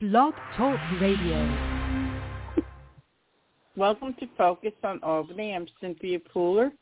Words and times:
Blog 0.00 0.34
Talk 0.56 0.80
Radio. 1.00 1.56
Welcome 3.76 4.16
to 4.18 4.26
Focus 4.36 4.72
on 4.82 4.98
Albany. 5.04 5.54
I'm 5.54 5.68
Cynthia 5.80 6.18
Pooler. 6.18 6.72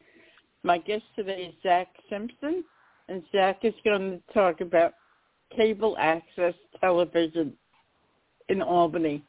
My 0.63 0.79
guest 0.79 1.03
today 1.15 1.43
is 1.43 1.55
Zach 1.63 1.89
Simpson, 2.09 2.65
and 3.11 3.23
Zach 3.31 3.59
is 3.65 3.75
going 3.85 4.13
to 4.13 4.33
talk 4.33 4.63
about 4.63 4.95
cable 5.55 5.95
access 5.99 6.55
television 6.81 7.53
in 8.49 8.63
Albany. 8.63 9.23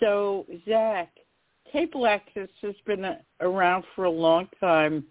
So, 0.00 0.46
Zach, 0.66 1.10
cable 1.70 2.06
access 2.06 2.48
has 2.62 2.74
been 2.86 3.04
around 3.42 3.84
for 3.94 4.04
a 4.04 4.10
long 4.10 4.48
time. 4.60 5.04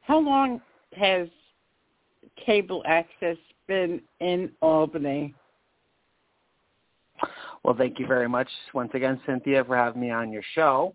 How 0.00 0.18
long 0.18 0.60
has 0.96 1.28
cable 2.44 2.82
access 2.86 3.36
been 3.68 4.02
in 4.18 4.50
Albany? 4.60 5.32
Well, 7.64 7.74
thank 7.76 7.98
you 7.98 8.06
very 8.06 8.28
much 8.28 8.48
once 8.72 8.90
again, 8.94 9.20
Cynthia, 9.26 9.64
for 9.64 9.76
having 9.76 10.00
me 10.00 10.10
on 10.10 10.32
your 10.32 10.42
show. 10.54 10.94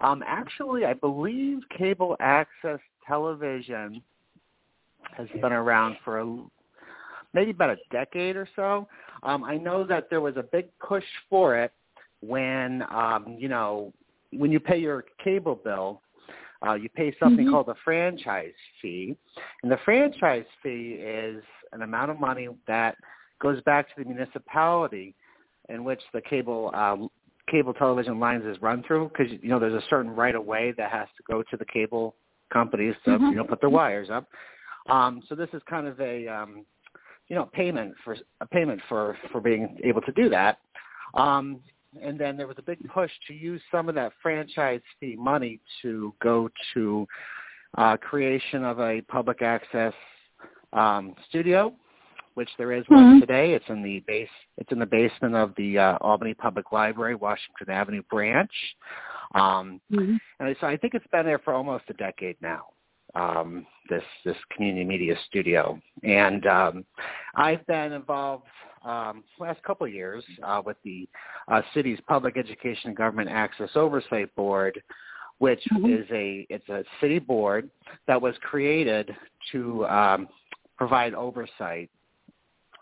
Um, 0.00 0.22
actually, 0.26 0.84
I 0.84 0.94
believe 0.94 1.58
cable 1.76 2.16
access 2.20 2.78
television 3.06 4.02
has 5.16 5.28
been 5.40 5.52
around 5.52 5.96
for 6.04 6.20
a, 6.20 6.42
maybe 7.34 7.50
about 7.50 7.70
a 7.70 7.76
decade 7.90 8.36
or 8.36 8.48
so. 8.54 8.88
Um, 9.22 9.44
I 9.44 9.56
know 9.56 9.84
that 9.84 10.08
there 10.10 10.20
was 10.20 10.36
a 10.36 10.42
big 10.42 10.66
push 10.78 11.04
for 11.28 11.56
it 11.56 11.72
when, 12.20 12.82
um, 12.90 13.36
you 13.38 13.48
know, 13.48 13.92
when 14.32 14.52
you 14.52 14.60
pay 14.60 14.78
your 14.78 15.04
cable 15.22 15.56
bill, 15.56 16.02
uh, 16.66 16.74
you 16.74 16.88
pay 16.88 17.14
something 17.20 17.44
mm-hmm. 17.44 17.54
called 17.54 17.68
a 17.68 17.74
franchise 17.84 18.52
fee, 18.82 19.16
and 19.62 19.70
the 19.70 19.78
franchise 19.84 20.44
fee 20.62 20.98
is 21.00 21.42
an 21.72 21.82
amount 21.82 22.10
of 22.10 22.18
money 22.18 22.48
that 22.66 22.96
goes 23.40 23.62
back 23.62 23.88
to 23.88 24.02
the 24.02 24.08
municipality 24.08 25.14
in 25.68 25.84
which 25.84 26.00
the 26.12 26.20
cable 26.20 26.70
um, 26.74 27.08
cable 27.50 27.72
television 27.74 28.20
lines 28.20 28.44
is 28.44 28.60
run 28.60 28.82
through 28.86 29.10
because 29.10 29.32
you 29.42 29.48
know 29.48 29.58
there's 29.58 29.74
a 29.74 29.86
certain 29.88 30.10
right 30.10 30.34
of 30.34 30.44
way 30.44 30.72
that 30.76 30.90
has 30.90 31.08
to 31.16 31.22
go 31.30 31.42
to 31.50 31.56
the 31.56 31.64
cable 31.64 32.14
companies 32.52 32.94
to 33.04 33.10
mm-hmm. 33.10 33.26
you 33.26 33.36
know 33.36 33.44
put 33.44 33.60
their 33.60 33.70
wires 33.70 34.10
up. 34.10 34.26
Um, 34.88 35.22
so 35.28 35.34
this 35.34 35.48
is 35.52 35.62
kind 35.68 35.86
of 35.86 36.00
a 36.00 36.26
um, 36.28 36.64
you 37.28 37.36
know 37.36 37.48
payment 37.52 37.94
for 38.04 38.16
a 38.40 38.46
payment 38.46 38.80
for 38.88 39.16
for 39.32 39.40
being 39.40 39.78
able 39.84 40.00
to 40.02 40.12
do 40.12 40.28
that. 40.30 40.58
Um, 41.14 41.60
and 42.02 42.18
then 42.18 42.36
there 42.36 42.46
was 42.46 42.56
a 42.58 42.62
big 42.62 42.78
push 42.88 43.10
to 43.26 43.34
use 43.34 43.62
some 43.70 43.88
of 43.88 43.94
that 43.94 44.12
franchise 44.22 44.80
fee 45.00 45.16
money 45.18 45.60
to 45.82 46.14
go 46.22 46.48
to 46.74 47.06
uh, 47.76 47.96
creation 47.96 48.64
of 48.64 48.78
a 48.78 49.00
public 49.02 49.42
access 49.42 49.94
um, 50.72 51.14
studio, 51.28 51.72
which 52.38 52.48
there 52.56 52.70
is 52.72 52.84
one 52.86 53.04
mm-hmm. 53.04 53.18
today. 53.18 53.52
It's 53.52 53.64
in 53.68 53.82
the 53.82 53.98
base. 54.06 54.28
It's 54.58 54.70
in 54.70 54.78
the 54.78 54.86
basement 54.86 55.34
of 55.34 55.52
the 55.56 55.76
uh, 55.76 55.98
Albany 56.00 56.34
Public 56.34 56.70
Library, 56.70 57.16
Washington 57.16 57.68
Avenue 57.68 58.02
branch. 58.08 58.52
Um, 59.34 59.80
mm-hmm. 59.92 60.14
And 60.38 60.56
so 60.60 60.68
I 60.68 60.76
think 60.76 60.94
it's 60.94 61.06
been 61.10 61.26
there 61.26 61.40
for 61.40 61.52
almost 61.52 61.86
a 61.88 61.94
decade 61.94 62.36
now. 62.40 62.66
Um, 63.16 63.66
this 63.90 64.04
this 64.24 64.36
community 64.54 64.84
media 64.84 65.16
studio, 65.26 65.80
and 66.04 66.46
um, 66.46 66.84
I've 67.34 67.66
been 67.66 67.92
involved 67.92 68.44
um, 68.84 69.24
last 69.40 69.60
couple 69.64 69.88
of 69.88 69.92
years 69.92 70.22
uh, 70.44 70.62
with 70.64 70.76
the 70.84 71.08
uh, 71.48 71.62
city's 71.74 71.98
Public 72.06 72.36
Education 72.36 72.90
and 72.90 72.96
Government 72.96 73.30
Access 73.30 73.70
Oversight 73.74 74.32
Board, 74.36 74.80
which 75.38 75.62
mm-hmm. 75.72 75.92
is 75.92 76.06
a 76.12 76.46
it's 76.50 76.68
a 76.68 76.84
city 77.00 77.18
board 77.18 77.68
that 78.06 78.22
was 78.22 78.34
created 78.42 79.10
to 79.50 79.84
um, 79.86 80.28
provide 80.76 81.14
oversight 81.14 81.90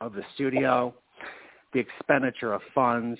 of 0.00 0.12
the 0.12 0.22
studio, 0.34 0.94
the 1.72 1.80
expenditure 1.80 2.52
of 2.52 2.62
funds 2.74 3.18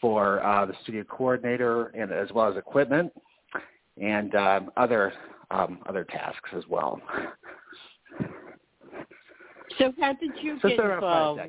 for 0.00 0.42
uh, 0.44 0.66
the 0.66 0.74
studio 0.82 1.04
coordinator, 1.04 1.86
and 1.88 2.12
as 2.12 2.30
well 2.32 2.50
as 2.50 2.56
equipment 2.56 3.12
and 4.00 4.34
um, 4.34 4.70
other 4.76 5.12
um, 5.50 5.80
other 5.86 6.04
tasks 6.04 6.50
as 6.56 6.64
well. 6.68 7.00
So 9.78 9.92
how 10.00 10.12
did 10.14 10.30
you 10.40 10.58
so 10.62 10.68
get 10.68 10.78
involved? 10.78 11.40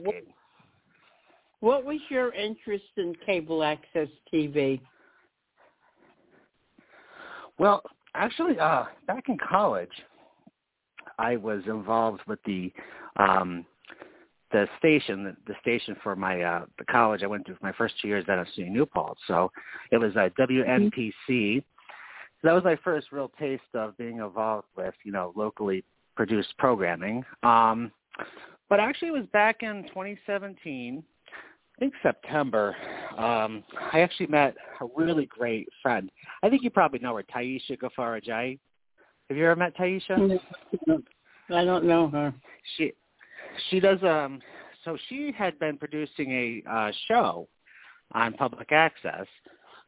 What 1.59 1.85
was 1.85 1.99
your 2.09 2.33
interest 2.33 2.85
in 2.97 3.15
cable 3.25 3.63
access 3.63 4.07
TV? 4.33 4.81
Well, 7.59 7.83
actually, 8.15 8.57
uh, 8.57 8.85
back 9.05 9.25
in 9.29 9.37
college, 9.37 9.91
I 11.19 11.35
was 11.35 11.61
involved 11.67 12.21
with 12.27 12.39
the 12.45 12.73
um, 13.17 13.65
the 14.51 14.67
station, 14.77 15.23
the, 15.23 15.35
the 15.47 15.55
station 15.61 15.95
for 16.03 16.15
my 16.15 16.41
uh, 16.41 16.65
the 16.77 16.85
college 16.85 17.23
I 17.23 17.27
went 17.27 17.45
to 17.47 17.53
for 17.53 17.65
my 17.65 17.71
first 17.73 17.95
two 18.01 18.07
years 18.07 18.25
at 18.27 18.37
SUNY 18.57 18.69
New 18.69 18.85
Paltz. 18.85 19.21
So 19.27 19.51
it 19.91 19.97
was 19.97 20.15
a 20.15 20.31
WNPC. 20.39 21.11
Mm-hmm. 21.29 21.59
So 22.41 22.47
that 22.47 22.53
was 22.53 22.63
my 22.63 22.77
first 22.83 23.11
real 23.11 23.31
taste 23.39 23.61
of 23.73 23.97
being 23.97 24.17
involved 24.17 24.67
with 24.75 24.95
you 25.03 25.11
know 25.11 25.33
locally 25.35 25.83
produced 26.15 26.57
programming. 26.57 27.23
Um, 27.43 27.91
but 28.69 28.79
actually, 28.79 29.09
it 29.09 29.11
was 29.11 29.25
back 29.31 29.63
in 29.63 29.83
2017 29.89 31.03
I 31.81 31.85
think 31.85 31.93
September, 32.03 32.75
um, 33.17 33.63
I 33.91 34.01
actually 34.01 34.27
met 34.27 34.55
a 34.81 34.85
really 34.95 35.25
great 35.25 35.67
friend. 35.81 36.11
I 36.43 36.49
think 36.49 36.61
you 36.61 36.69
probably 36.69 36.99
know 36.99 37.15
her, 37.15 37.23
Taisha 37.23 37.75
Gafarajai. 37.75 38.59
Have 39.29 39.37
you 39.37 39.45
ever 39.45 39.55
met 39.55 39.75
Taisha? 39.75 40.39
I 41.49 41.65
don't 41.65 41.85
know 41.85 42.07
her. 42.09 42.35
She 42.77 42.93
she 43.69 43.79
does 43.79 44.01
um 44.03 44.39
so 44.83 44.97
she 45.09 45.31
had 45.35 45.57
been 45.59 45.77
producing 45.77 46.31
a 46.31 46.69
uh 46.69 46.91
show 47.07 47.47
on 48.13 48.33
public 48.33 48.71
access. 48.71 49.27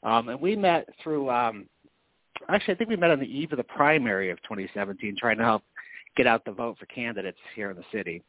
Um 0.03 0.29
and 0.29 0.39
we 0.39 0.55
met 0.55 0.87
through 1.01 1.29
um 1.29 1.67
actually 2.49 2.75
I 2.75 2.77
think 2.77 2.89
we 2.89 2.95
met 2.95 3.11
on 3.11 3.19
the 3.19 3.25
eve 3.25 3.51
of 3.51 3.57
the 3.57 3.63
primary 3.63 4.29
of 4.29 4.41
2017 4.43 5.15
trying 5.17 5.37
to 5.37 5.43
help 5.43 5.63
get 6.15 6.27
out 6.27 6.45
the 6.45 6.51
vote 6.51 6.77
for 6.79 6.85
candidates 6.87 7.39
here 7.55 7.71
in 7.71 7.77
the 7.77 7.83
city. 7.91 8.21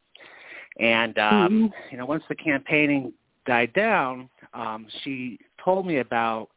And 0.79 1.17
um, 1.17 1.33
mm-hmm. 1.33 1.65
you 1.91 1.97
know, 1.97 2.05
once 2.05 2.23
the 2.27 2.35
campaigning 2.35 3.13
died 3.45 3.73
down, 3.73 4.29
um, 4.53 4.87
she 5.03 5.39
told 5.63 5.85
me 5.85 5.99
about 5.99 6.49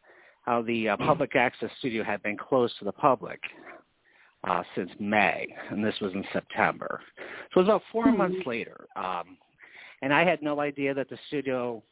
how 0.42 0.62
the 0.62 0.90
uh, 0.90 0.96
public 0.96 1.36
access 1.36 1.70
studio 1.78 2.02
had 2.02 2.22
been 2.22 2.36
closed 2.36 2.74
to 2.78 2.84
the 2.84 2.92
public 2.92 3.40
uh, 4.46 4.62
since 4.74 4.90
May, 4.98 5.46
and 5.70 5.84
this 5.84 5.94
was 6.00 6.12
in 6.12 6.24
September. 6.32 7.00
So 7.52 7.60
it 7.60 7.64
was 7.64 7.68
about 7.68 7.82
4 7.92 8.06
mm-hmm. 8.06 8.18
months 8.18 8.46
later, 8.46 8.86
um, 8.96 9.36
and 10.02 10.12
I 10.12 10.24
had 10.24 10.42
no 10.42 10.60
idea 10.60 10.94
that 10.94 11.08
the 11.08 11.18
studio 11.28 11.82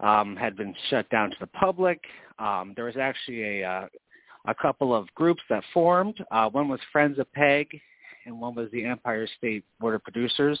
um, 0.00 0.36
had 0.36 0.56
been 0.56 0.74
shut 0.90 1.08
down 1.10 1.30
to 1.30 1.36
the 1.40 1.46
public. 1.48 2.00
Um, 2.38 2.72
there 2.74 2.86
was 2.86 2.96
actually 2.96 3.60
a 3.60 3.64
uh, 3.64 3.86
a 4.46 4.54
couple 4.54 4.94
of 4.94 5.06
groups 5.14 5.42
that 5.48 5.62
formed. 5.72 6.18
Uh, 6.30 6.48
one 6.50 6.68
was 6.68 6.80
Friends 6.90 7.18
of 7.18 7.32
Peg, 7.32 7.68
and 8.26 8.40
one 8.40 8.54
was 8.54 8.68
the 8.72 8.84
Empire 8.84 9.26
State 9.38 9.64
Board 9.80 9.94
of 9.94 10.02
Producers. 10.02 10.58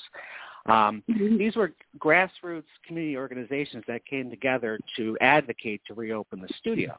Um, 0.66 1.02
mm-hmm. 1.10 1.36
These 1.36 1.56
were 1.56 1.72
grassroots 1.98 2.62
community 2.86 3.16
organizations 3.16 3.82
that 3.88 4.06
came 4.06 4.30
together 4.30 4.78
to 4.96 5.18
advocate 5.20 5.82
to 5.88 5.94
reopen 5.94 6.40
the 6.40 6.48
studio. 6.58 6.98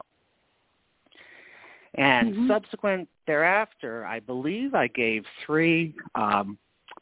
And 1.96 2.34
mm-hmm. 2.34 2.48
subsequent 2.48 3.08
thereafter, 3.26 4.04
I 4.04 4.20
believe 4.20 4.74
I 4.74 4.88
gave 4.88 5.24
three 5.46 5.94
um, 6.14 6.58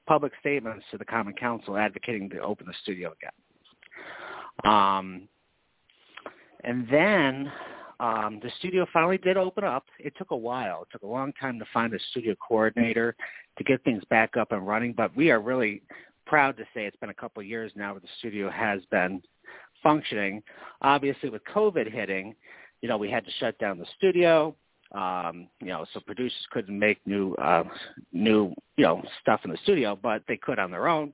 public 0.06 0.32
statements 0.40 0.84
to 0.90 0.98
the 0.98 1.04
Common 1.04 1.34
Council 1.34 1.76
advocating 1.76 2.28
to 2.30 2.40
open 2.40 2.66
the 2.66 2.74
studio 2.82 3.12
again. 3.12 4.70
Um, 4.70 5.28
and 6.64 6.86
then 6.90 7.50
um, 8.00 8.40
the 8.42 8.50
studio 8.58 8.86
finally 8.92 9.18
did 9.18 9.36
open 9.36 9.64
up. 9.64 9.84
It 9.98 10.12
took 10.18 10.30
a 10.30 10.36
while. 10.36 10.82
It 10.82 10.88
took 10.92 11.02
a 11.02 11.06
long 11.06 11.32
time 11.40 11.58
to 11.58 11.64
find 11.72 11.94
a 11.94 11.98
studio 12.10 12.34
coordinator 12.46 13.16
to 13.58 13.64
get 13.64 13.82
things 13.84 14.02
back 14.10 14.36
up 14.36 14.52
and 14.52 14.66
running, 14.66 14.92
but 14.92 15.16
we 15.16 15.30
are 15.30 15.40
really 15.40 15.82
proud 16.26 16.56
to 16.56 16.64
say 16.74 16.84
it's 16.86 16.96
been 16.96 17.10
a 17.10 17.14
couple 17.14 17.40
of 17.40 17.46
years 17.46 17.72
now 17.74 17.92
where 17.92 18.00
the 18.00 18.08
studio 18.18 18.50
has 18.50 18.80
been 18.90 19.22
functioning. 19.82 20.42
Obviously, 20.80 21.28
with 21.28 21.42
COVID 21.44 21.90
hitting, 21.92 22.34
you 22.80 22.88
know, 22.88 22.96
we 22.96 23.10
had 23.10 23.24
to 23.24 23.30
shut 23.38 23.58
down 23.58 23.78
the 23.78 23.86
studio. 23.96 24.54
Um, 24.94 25.48
you 25.60 25.68
know, 25.68 25.86
so 25.92 26.00
producers 26.00 26.46
couldn't 26.50 26.78
make 26.78 26.98
new, 27.06 27.34
uh, 27.34 27.64
new, 28.12 28.54
you 28.76 28.84
know, 28.84 29.02
stuff 29.20 29.40
in 29.44 29.50
the 29.50 29.56
studio, 29.62 29.98
but 30.00 30.22
they 30.28 30.36
could 30.36 30.58
on 30.58 30.70
their 30.70 30.86
own. 30.86 31.12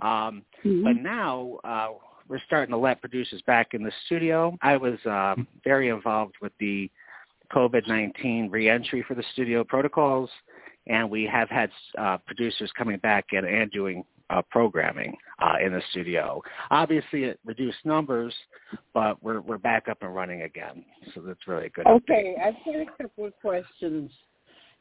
Um, 0.00 0.42
mm-hmm. 0.64 0.84
But 0.84 0.96
now 0.96 1.58
uh, 1.64 1.88
we're 2.28 2.40
starting 2.46 2.70
to 2.70 2.76
let 2.76 3.00
producers 3.00 3.42
back 3.46 3.74
in 3.74 3.82
the 3.82 3.92
studio. 4.06 4.56
I 4.62 4.76
was 4.76 4.98
um, 5.06 5.46
very 5.64 5.88
involved 5.88 6.34
with 6.40 6.52
the 6.60 6.90
COVID-19 7.52 8.50
reentry 8.50 9.04
for 9.06 9.14
the 9.14 9.24
studio 9.32 9.64
protocols, 9.64 10.30
and 10.86 11.08
we 11.10 11.24
have 11.24 11.48
had 11.48 11.70
uh, 11.98 12.18
producers 12.26 12.70
coming 12.76 12.98
back 12.98 13.26
and, 13.32 13.46
and 13.46 13.70
doing 13.70 14.04
uh, 14.30 14.42
programming 14.50 15.16
uh, 15.40 15.54
in 15.64 15.72
the 15.72 15.82
studio. 15.90 16.42
Obviously, 16.70 17.24
it 17.24 17.38
reduced 17.44 17.78
numbers, 17.84 18.34
but 18.94 19.22
we're 19.22 19.40
we're 19.40 19.58
back 19.58 19.88
up 19.88 19.98
and 20.02 20.14
running 20.14 20.42
again, 20.42 20.84
so 21.14 21.20
that's 21.20 21.46
really 21.46 21.68
good. 21.70 21.86
Okay, 21.86 22.36
I've 22.42 22.54
got 22.64 22.80
a 22.80 23.02
couple 23.02 23.26
of 23.26 23.32
questions. 23.40 24.10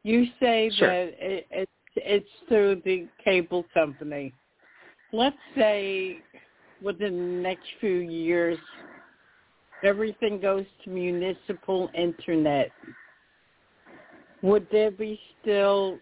You 0.03 0.25
say 0.39 0.71
sure. 0.75 0.87
that 0.87 1.13
it, 1.19 1.47
it's 1.51 1.71
it's 1.95 2.29
through 2.47 2.81
the 2.85 3.07
cable 3.23 3.65
company. 3.73 4.33
Let's 5.11 5.37
say 5.55 6.19
within 6.81 7.17
the 7.17 7.41
next 7.41 7.65
few 7.79 7.99
years, 7.99 8.57
everything 9.83 10.39
goes 10.39 10.65
to 10.83 10.89
municipal 10.89 11.89
internet, 11.93 12.71
would 14.41 14.67
there 14.71 14.91
be 14.91 15.19
still 15.41 15.97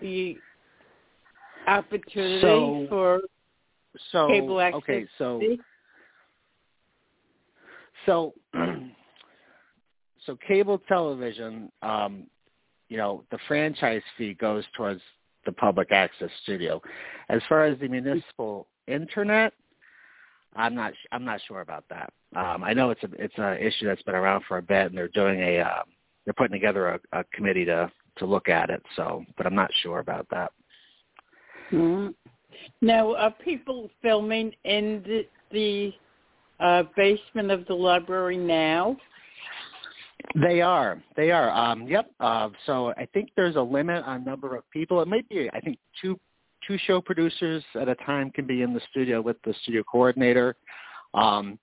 the 0.00 0.36
opportunity 1.66 2.40
So- 2.40 2.86
for 2.88 3.20
So 4.10 4.26
cable 4.28 4.60
access? 4.60 4.78
okay, 4.78 5.06
so 5.18 5.40
so 8.06 8.34
so 10.26 10.36
cable 10.46 10.78
television, 10.88 11.70
um, 11.82 12.26
you 12.88 12.96
know, 12.96 13.24
the 13.30 13.38
franchise 13.48 14.02
fee 14.16 14.34
goes 14.34 14.64
towards 14.76 15.00
the 15.44 15.52
public 15.52 15.92
access 15.92 16.30
studio. 16.42 16.80
As 17.28 17.42
far 17.48 17.64
as 17.64 17.78
the 17.80 17.88
municipal 17.88 18.68
internet, 18.86 19.52
I'm 20.54 20.74
not 20.74 20.92
I'm 21.10 21.24
not 21.24 21.40
sure 21.48 21.60
about 21.60 21.84
that. 21.90 22.12
Um, 22.36 22.62
I 22.62 22.72
know 22.72 22.90
it's 22.90 23.02
a 23.02 23.08
it's 23.18 23.34
an 23.36 23.58
issue 23.58 23.86
that's 23.86 24.02
been 24.02 24.14
around 24.14 24.44
for 24.46 24.58
a 24.58 24.62
bit, 24.62 24.86
and 24.86 24.96
they're 24.96 25.08
doing 25.08 25.40
a 25.40 25.60
uh, 25.60 25.82
they're 26.24 26.34
putting 26.34 26.52
together 26.52 26.88
a, 27.12 27.18
a 27.20 27.24
committee 27.32 27.64
to 27.66 27.90
to 28.18 28.26
look 28.26 28.48
at 28.48 28.70
it. 28.70 28.82
So, 28.96 29.24
but 29.36 29.46
I'm 29.46 29.54
not 29.54 29.70
sure 29.82 29.98
about 29.98 30.26
that. 30.30 30.52
Mhm. 31.72 32.14
Now, 32.80 33.14
are 33.16 33.30
people 33.30 33.90
filming 34.02 34.52
in 34.64 35.02
the, 35.06 35.26
the 35.50 35.92
uh, 36.60 36.84
basement 36.96 37.50
of 37.50 37.66
the 37.66 37.74
library 37.74 38.36
now? 38.36 38.96
They 40.40 40.60
are. 40.60 41.02
They 41.16 41.30
are. 41.30 41.50
Um, 41.50 41.86
yep. 41.86 42.10
Uh, 42.20 42.50
so 42.66 42.90
I 42.96 43.06
think 43.12 43.30
there's 43.36 43.56
a 43.56 43.60
limit 43.60 44.04
on 44.04 44.24
number 44.24 44.56
of 44.56 44.68
people. 44.70 45.02
It 45.02 45.08
might 45.08 45.28
be. 45.28 45.50
I 45.52 45.60
think 45.60 45.78
two 46.00 46.18
two 46.66 46.78
show 46.86 47.00
producers 47.00 47.64
at 47.80 47.88
a 47.88 47.96
time 47.96 48.30
can 48.30 48.46
be 48.46 48.62
in 48.62 48.72
the 48.72 48.80
studio 48.90 49.20
with 49.20 49.36
the 49.44 49.52
studio 49.62 49.82
coordinator. 49.82 50.54
Um, 51.12 51.58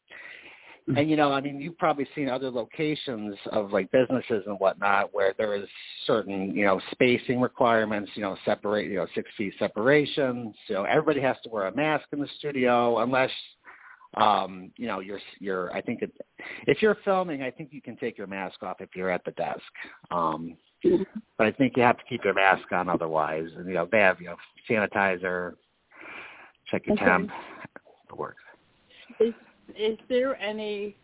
and 0.96 1.10
you 1.10 1.16
know, 1.16 1.32
I 1.32 1.42
mean, 1.42 1.60
you've 1.60 1.78
probably 1.78 2.08
seen 2.16 2.30
other 2.30 2.50
locations 2.50 3.36
of 3.52 3.72
like 3.72 3.92
businesses 3.92 4.44
and 4.48 4.60
whatnot 4.60 5.14
where 5.14 5.34
there 5.38 5.56
is 5.56 5.68
certain, 6.06 6.56
you 6.56 6.66
know, 6.66 6.82
spacing 6.92 7.40
requirements. 7.40 8.12
You 8.16 8.24
know, 8.24 8.38
separate, 8.46 8.90
you 8.90 8.96
know, 8.96 9.08
six 9.14 9.30
feet 9.38 9.54
separation. 9.60 10.54
So 10.68 10.84
everybody 10.84 11.22
has 11.22 11.38
to 11.44 11.50
wear 11.50 11.68
a 11.68 11.76
mask 11.76 12.06
in 12.12 12.20
the 12.20 12.28
studio 12.38 13.00
unless 13.00 13.32
um 14.18 14.72
you 14.76 14.88
know 14.88 15.02
you're 15.02 15.20
you're 15.40 15.72
i 15.72 15.80
think 15.80 16.02
it, 16.02 16.12
if 16.66 16.82
you're 16.82 16.98
filming 17.06 17.44
i 17.44 17.52
think 17.52 17.70
you 17.72 17.80
can 17.80 17.96
take 17.98 18.18
your 18.18 18.26
mask 18.26 18.64
off 18.64 18.78
if 18.80 18.90
you're 18.96 19.12
at 19.12 19.24
the 19.24 19.32
desk 19.34 19.62
um 20.10 20.58
but 21.38 21.46
i 21.46 21.52
think 21.52 21.78
you 21.78 21.84
have 21.84 21.96
to 21.96 22.04
keep 22.10 22.24
your 22.24 22.34
mask 22.34 22.72
on 22.72 22.90
otherwise 22.90 23.48
and 23.56 23.68
you 23.68 23.76
know 23.76 23.88
they 23.92 24.00
have 24.00 24.20
you 24.20 24.26
know 24.26 24.36
sanitizer 24.68 25.54
check 26.66 26.88
your 26.88 26.96
Okay. 26.96 27.06
temp 27.06 27.30
it 28.10 28.18
works 28.18 28.42
Is 29.20 29.32
is 29.78 29.98
there 30.08 30.36
any 30.42 30.96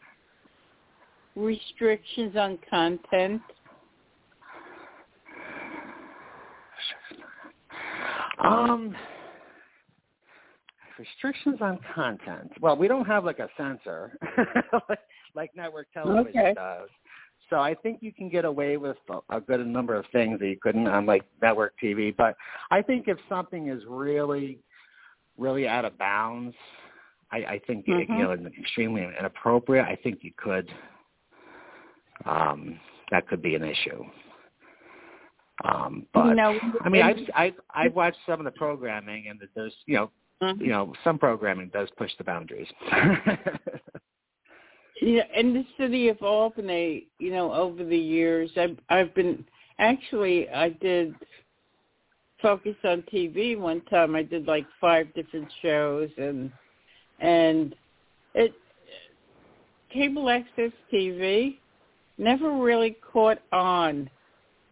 restrictions 1.36 2.36
on 2.36 2.58
content? 2.70 3.42
um 8.44 8.96
restrictions 11.00 11.58
on 11.62 11.80
content 11.94 12.52
well 12.62 12.76
we 12.76 12.88
don't 12.88 13.06
have 13.06 13.24
like 13.26 13.40
a 13.40 13.50
censor 13.58 14.18
like, 14.90 15.00
like 15.36 15.52
network 15.56 15.88
television 15.94 16.40
Okay. 16.40 16.54
does 16.54 16.90
so 17.50 17.58
I 17.58 17.76
think 17.76 18.00
you 18.02 18.12
can 18.12 18.30
get 18.30 18.46
away 18.46 18.78
with 18.78 18.98
a, 19.10 19.38
a 19.38 19.42
good 19.42 19.66
number 19.66 19.96
of 19.96 20.06
things 20.12 20.40
that 20.40 20.48
you 20.48 20.58
couldn't 20.62 20.88
on 20.88 21.06
like 21.06 21.24
network 21.42 21.74
TV. 21.82 22.16
But 22.16 22.36
I 22.72 22.82
think 22.82 23.08
if 23.08 23.18
something 23.30 23.70
is 23.70 23.84
really, 23.88 24.60
really 25.38 25.68
out 25.68 25.86
of 25.86 25.98
bounds, 25.98 26.56
I, 27.32 27.38
I 27.38 27.62
think 27.66 27.86
Mhm. 27.88 28.10
you 28.10 28.24
know, 28.24 28.32
extremely 28.60 29.04
inappropriate. 29.04 29.86
I 29.86 29.96
think 29.96 30.24
you 30.24 30.32
could. 30.38 30.72
Um, 32.26 32.80
that 33.12 33.28
could 33.28 33.42
be 33.42 33.56
an 33.56 33.64
issue. 33.64 34.04
Um, 35.64 36.06
but 36.14 36.36
know, 36.36 36.60
I 36.84 36.90
mean, 36.90 37.02
I've 37.02 37.30
I've 37.36 37.60
I've 37.74 37.96
watched 37.96 38.18
some 38.26 38.40
of 38.40 38.46
the 38.46 38.52
programming, 38.52 39.28
and 39.30 39.40
there's 39.56 39.76
you 39.86 39.96
know 39.96 40.12
Mhm. 40.42 40.60
you 40.62 40.68
know 40.68 40.94
some 41.04 41.18
programming 41.18 41.70
does 41.70 41.90
push 41.98 42.12
the 42.18 42.24
boundaries. 42.24 42.68
Yeah, 45.02 45.24
in 45.36 45.54
the 45.54 45.66
city 45.78 46.08
of 46.08 46.22
Albany, 46.22 47.08
you 47.20 47.32
know, 47.32 47.54
over 47.54 47.84
the 47.84 47.98
years, 47.98 48.50
I've 48.56 48.80
I've 48.90 49.14
been 49.14 49.46
actually 49.78 50.50
I 50.50 50.70
did 50.70 51.14
focus 52.42 52.76
on 52.84 53.04
TV 53.14 53.58
one 53.58 53.82
time. 53.82 54.16
I 54.16 54.24
did 54.24 54.48
like 54.48 54.66
five 54.80 55.14
different 55.14 55.52
shows, 55.62 56.10
and 56.18 56.50
and 57.20 57.76
it 58.34 58.54
cable 59.92 60.30
access 60.30 60.72
TV 60.92 61.58
never 62.18 62.52
really 62.58 62.98
caught 63.12 63.40
on 63.52 64.10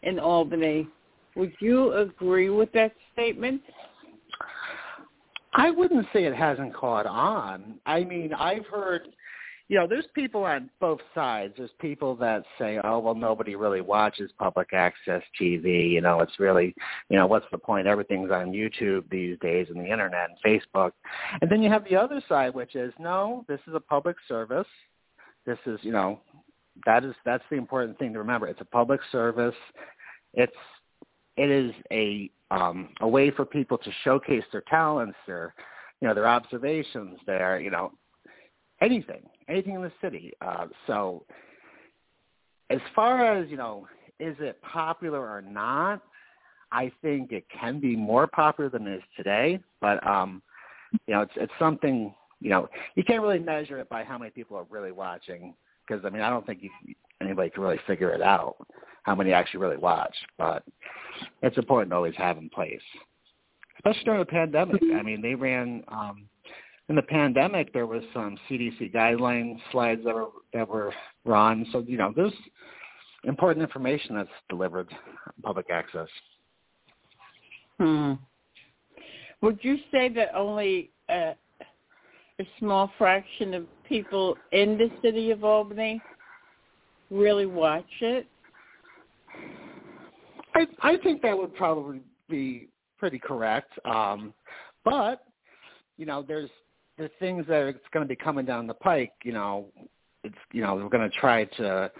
in 0.04 0.20
Albany. 0.20 0.88
Would 1.36 1.54
you 1.60 1.94
agree 1.94 2.50
with 2.50 2.72
that 2.74 2.94
statement? 3.14 3.62
I 5.54 5.70
wouldn't 5.72 6.06
say 6.14 6.26
it 6.26 6.36
hasn't 6.36 6.74
caught 6.74 7.06
on. 7.06 7.80
I 7.86 8.04
mean, 8.04 8.34
I've 8.34 8.66
heard, 8.66 9.08
you 9.70 9.78
know, 9.78 9.88
there's 9.88 10.06
people 10.14 10.44
on 10.44 10.70
both 10.80 11.00
sides. 11.16 11.54
There's 11.58 11.72
people 11.80 12.16
that 12.18 12.44
say, 12.60 12.80
oh, 12.84 13.00
well, 13.00 13.16
nobody 13.16 13.56
really 13.56 13.82
watches 13.82 14.32
public 14.38 14.74
access 14.74 15.22
TV. 15.40 15.90
You 15.90 16.02
know, 16.02 16.20
it's 16.20 16.40
really, 16.40 16.76
you 17.10 17.18
know, 17.18 17.28
what's 17.28 17.46
the 17.52 17.58
point? 17.58 17.88
Everything's 17.88 18.32
on 18.32 18.52
YouTube 18.52 19.10
these 19.10 19.38
days 19.40 19.68
and 19.70 19.80
the 19.80 19.92
internet 19.92 20.30
and 20.30 20.38
Facebook. 20.46 20.92
And 21.42 21.50
then 21.50 21.64
you 21.64 21.70
have 21.70 21.86
the 21.86 21.96
other 21.96 22.22
side, 22.28 22.54
which 22.54 22.76
is, 22.76 22.94
no, 23.00 23.46
this 23.48 23.62
is 23.68 23.74
a 23.74 23.80
public 23.80 24.18
service. 24.28 24.68
This 25.46 25.60
is, 25.66 25.80
you 25.82 25.92
know, 25.92 26.20
that 26.86 27.04
is 27.04 27.14
that's 27.26 27.44
the 27.50 27.56
important 27.56 27.98
thing 28.00 28.14
to 28.14 28.20
remember. 28.20 28.48
It's 28.48 28.62
a 28.62 28.66
public 28.66 29.00
service. 29.12 29.56
It's 30.34 30.52
it 31.38 31.50
is 31.50 31.72
a 31.92 32.30
um, 32.52 32.90
a 33.02 33.08
way 33.08 33.32
for 33.32 33.46
people 33.46 33.78
to 33.78 33.92
showcase 34.04 34.44
their 34.52 34.64
talents, 34.70 35.18
their 35.28 35.54
you 36.02 36.08
know 36.08 36.14
their 36.14 36.28
observations, 36.28 37.20
their 37.26 37.60
you 37.60 37.72
know 37.72 37.92
anything, 38.82 39.24
anything 39.48 39.76
in 39.76 39.82
the 39.82 39.92
city. 40.02 40.34
Uh, 40.42 40.68
so 40.88 41.26
as 42.70 42.80
far 42.96 43.36
as 43.36 43.50
you 43.50 43.58
know, 43.58 43.88
is 44.20 44.36
it 44.40 44.62
popular 44.62 45.20
or 45.20 45.42
not? 45.42 46.02
I 46.72 46.92
think 47.02 47.32
it 47.32 47.46
can 47.50 47.80
be 47.80 47.96
more 47.96 48.26
popular 48.28 48.70
than 48.70 48.88
it 48.88 48.96
is 48.96 49.04
today, 49.16 49.60
but 49.80 50.06
um, 50.08 50.42
you 51.08 51.14
know 51.14 51.22
it's 51.22 51.34
it's 51.36 51.54
something 51.60 52.14
you 52.40 52.50
know 52.50 52.68
you 52.96 53.04
can't 53.04 53.22
really 53.22 53.40
measure 53.40 53.80
it 53.80 53.90
by 53.90 54.04
how 54.04 54.18
many 54.18 54.32
people 54.32 54.58
are 54.58 54.66
really 54.70 54.92
watching 54.92 55.54
because 55.88 56.04
I 56.06 56.10
mean 56.10 56.22
I 56.22 56.30
don't 56.30 56.46
think 56.46 56.64
you, 56.64 56.70
anybody 57.22 57.50
can 57.50 57.64
really 57.64 57.80
figure 57.86 58.12
it 58.12 58.22
out 58.22 58.56
how 59.04 59.14
many 59.14 59.34
actually 59.34 59.60
really 59.60 59.78
watch, 59.78 60.16
but 60.38 60.64
it's 61.42 61.58
important 61.58 61.92
to 61.92 61.96
always 61.96 62.16
have 62.16 62.38
in 62.38 62.50
place, 62.50 62.82
especially 63.78 64.04
during 64.06 64.20
the 64.20 64.26
pandemic. 64.26 64.82
I 64.96 65.04
mean, 65.04 65.22
they 65.22 65.36
ran 65.36 65.84
um, 65.90 66.26
in 66.90 66.96
the 66.96 67.02
pandemic. 67.02 67.72
There 67.74 67.88
was 67.88 68.04
some 68.14 68.38
CDC 68.50 68.94
guideline 68.94 69.58
slides 69.72 70.02
that 70.06 70.14
were 70.14 70.28
that 70.54 70.68
were 70.68 70.94
run, 71.26 71.66
so 71.72 71.84
you 71.88 71.98
know 71.98 72.14
there's 72.16 72.34
important 73.24 73.64
information 73.64 74.16
that's 74.16 74.30
delivered 74.50 74.90
public 75.42 75.68
access. 75.72 76.08
Hmm. 77.80 78.14
Would 79.42 79.60
you 79.62 79.78
say 79.92 80.10
that 80.10 80.36
only 80.36 80.92
uh, 81.10 81.34
a 82.40 82.48
small 82.60 82.92
fraction 82.98 83.54
of 83.54 83.66
people 83.88 84.38
in 84.52 84.78
the 84.78 84.90
city 85.02 85.32
of 85.32 85.44
Albany 85.44 86.02
really 87.10 87.46
watch 87.46 87.84
it? 88.02 88.28
I 90.56 90.68
I 90.82 90.98
think 90.98 91.22
that 91.22 91.38
would 91.38 91.56
probably 91.56 92.02
be 92.30 92.70
pretty 92.98 93.20
correct. 93.20 93.72
Um, 93.86 94.34
but 94.86 95.24
you 95.98 96.06
know, 96.06 96.24
there's 96.26 96.50
the 96.98 97.10
things 97.20 97.46
that 97.48 97.56
are 97.56 97.74
going 97.92 98.06
to 98.06 98.10
be 98.10 98.16
coming 98.16 98.46
down 98.46 98.68
the 98.68 98.74
pike. 98.74 99.14
You 99.24 99.34
know, 99.34 99.68
it's 100.24 100.36
you 100.52 100.62
know 100.62 100.76
we're 100.76 100.90
going 100.90 101.10
to 101.10 101.18
try 101.18 101.46
to 101.46 101.92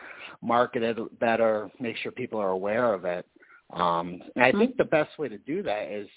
market 0.42 0.84
it 0.84 1.20
better, 1.20 1.70
make 1.80 1.98
sure 1.98 2.12
people 2.12 2.40
are 2.40 2.50
aware 2.50 2.94
of 2.94 3.06
it. 3.06 3.26
Um, 3.74 4.22
and 4.36 4.46
I 4.46 4.52
think 4.52 4.78
the 4.78 4.84
best 4.84 5.18
way 5.18 5.30
to 5.30 5.38
do 5.40 5.64
that 5.64 5.92
is 5.92 6.08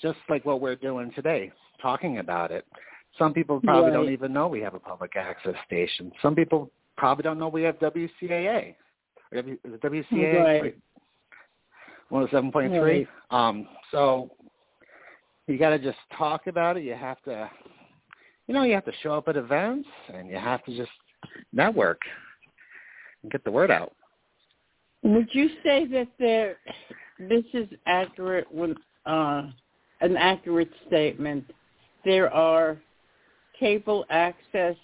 just 0.00 0.18
like 0.28 0.44
what 0.44 0.60
we're 0.60 0.76
doing 0.76 1.12
today, 1.14 1.52
talking 1.82 2.18
about 2.18 2.50
it. 2.50 2.64
Some 3.18 3.34
people 3.34 3.60
probably 3.60 3.90
don't 3.90 4.12
even 4.12 4.32
know 4.32 4.48
we 4.48 4.60
have 4.60 4.74
a 4.74 4.80
public 4.80 5.16
access 5.16 5.54
station. 5.66 6.12
Some 6.22 6.34
people 6.34 6.70
probably 6.96 7.24
don't 7.24 7.38
know 7.38 7.48
we 7.48 7.62
have 7.62 7.78
WCAA. 7.80 8.76
W, 9.34 9.58
WCAA? 9.66 10.44
Right. 10.44 10.62
Wait. 10.62 10.76
107.3. 12.10 13.06
Um, 13.30 13.68
so 13.90 14.30
you 15.48 15.58
got 15.58 15.70
to 15.70 15.78
just 15.78 15.98
talk 16.16 16.46
about 16.46 16.76
it. 16.76 16.84
You 16.84 16.94
have 16.94 17.20
to, 17.22 17.50
you 18.46 18.54
know, 18.54 18.62
you 18.62 18.74
have 18.74 18.84
to 18.84 18.92
show 19.02 19.14
up 19.14 19.28
at 19.28 19.36
events 19.36 19.88
and 20.12 20.28
you 20.28 20.36
have 20.36 20.64
to 20.64 20.76
just 20.76 20.90
network 21.52 22.00
and 23.22 23.32
get 23.32 23.44
the 23.44 23.50
word 23.50 23.70
out. 23.70 23.92
Would 25.02 25.28
you 25.32 25.48
say 25.62 25.86
that 25.86 26.08
there, 26.18 26.56
this 27.18 27.44
is 27.54 27.68
accurate 27.86 28.46
when, 28.52 28.74
uh, 29.06 29.44
an 30.00 30.16
accurate 30.16 30.70
statement? 30.86 31.44
There 32.04 32.32
are 32.32 32.78
cable 33.58 34.04
access 34.10 34.76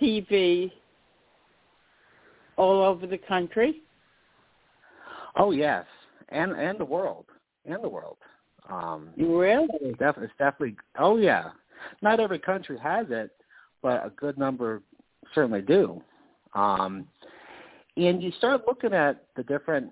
TV 0.00 0.70
all 2.56 2.82
over 2.82 3.06
the 3.06 3.18
country? 3.18 3.82
Oh 5.36 5.50
yes, 5.50 5.84
and 6.30 6.52
and 6.52 6.78
the 6.78 6.84
world, 6.84 7.26
and 7.66 7.82
the 7.82 7.88
world. 7.88 8.16
Um, 8.68 9.10
really? 9.16 9.68
It's, 9.80 9.98
def- 9.98 10.18
it's 10.18 10.32
definitely. 10.38 10.76
Oh 10.98 11.16
yeah, 11.16 11.50
not 12.02 12.20
every 12.20 12.38
country 12.38 12.78
has 12.82 13.06
it, 13.10 13.30
but 13.82 14.04
a 14.04 14.10
good 14.16 14.38
number 14.38 14.82
certainly 15.34 15.62
do. 15.62 16.02
Um, 16.54 17.06
and 17.96 18.22
you 18.22 18.30
start 18.38 18.62
looking 18.66 18.92
at 18.92 19.24
the 19.36 19.42
different 19.44 19.90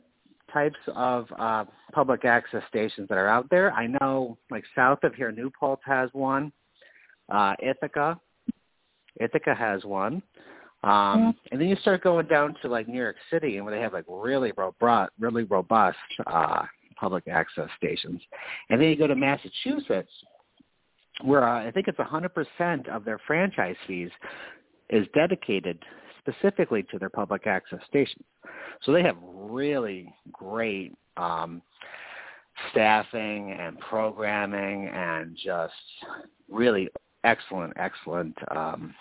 types 0.52 0.78
of 0.94 1.26
uh, 1.38 1.64
public 1.92 2.24
access 2.24 2.62
stations 2.68 3.08
that 3.08 3.18
are 3.18 3.28
out 3.28 3.48
there. 3.50 3.72
I 3.72 3.86
know, 4.00 4.38
like 4.50 4.64
south 4.74 5.00
of 5.02 5.14
here, 5.14 5.32
New 5.32 5.50
Paltz 5.58 5.82
has 5.84 6.10
one. 6.12 6.52
Uh, 7.28 7.54
Ithaca, 7.60 8.18
Ithaca 9.20 9.54
has 9.54 9.84
one. 9.84 10.22
Um, 10.82 11.34
and 11.50 11.58
then 11.58 11.68
you 11.68 11.76
start 11.76 12.02
going 12.02 12.26
down 12.26 12.54
to 12.60 12.68
like 12.68 12.88
New 12.88 13.00
York 13.00 13.16
City, 13.30 13.56
and 13.56 13.64
where 13.64 13.74
they 13.74 13.80
have 13.80 13.94
like 13.94 14.04
really 14.06 14.52
robust, 14.56 15.12
really 15.18 15.44
robust 15.44 15.96
uh, 16.26 16.64
public 16.94 17.28
access 17.28 17.68
stations. 17.76 18.20
And 18.70 18.80
then 18.80 18.88
you 18.88 18.96
go 18.96 19.06
to 19.06 19.14
Massachusetts, 19.14 20.10
where 21.22 21.46
uh, 21.46 21.66
I 21.66 21.70
think 21.70 21.88
it's 21.88 21.98
100% 21.98 22.88
of 22.88 23.04
their 23.04 23.18
franchise 23.26 23.76
fees 23.86 24.10
is 24.90 25.06
dedicated 25.14 25.78
specifically 26.20 26.82
to 26.84 26.98
their 26.98 27.10
public 27.10 27.46
access 27.46 27.80
stations. 27.88 28.24
So 28.82 28.92
they 28.92 29.02
have 29.02 29.16
really 29.22 30.12
great 30.32 30.96
um, 31.16 31.62
staffing 32.70 33.56
and 33.58 33.78
programming 33.78 34.88
and 34.88 35.36
just 35.42 35.72
really 36.50 36.88
excellent, 37.24 37.72
excellent 37.76 38.36
um, 38.54 38.94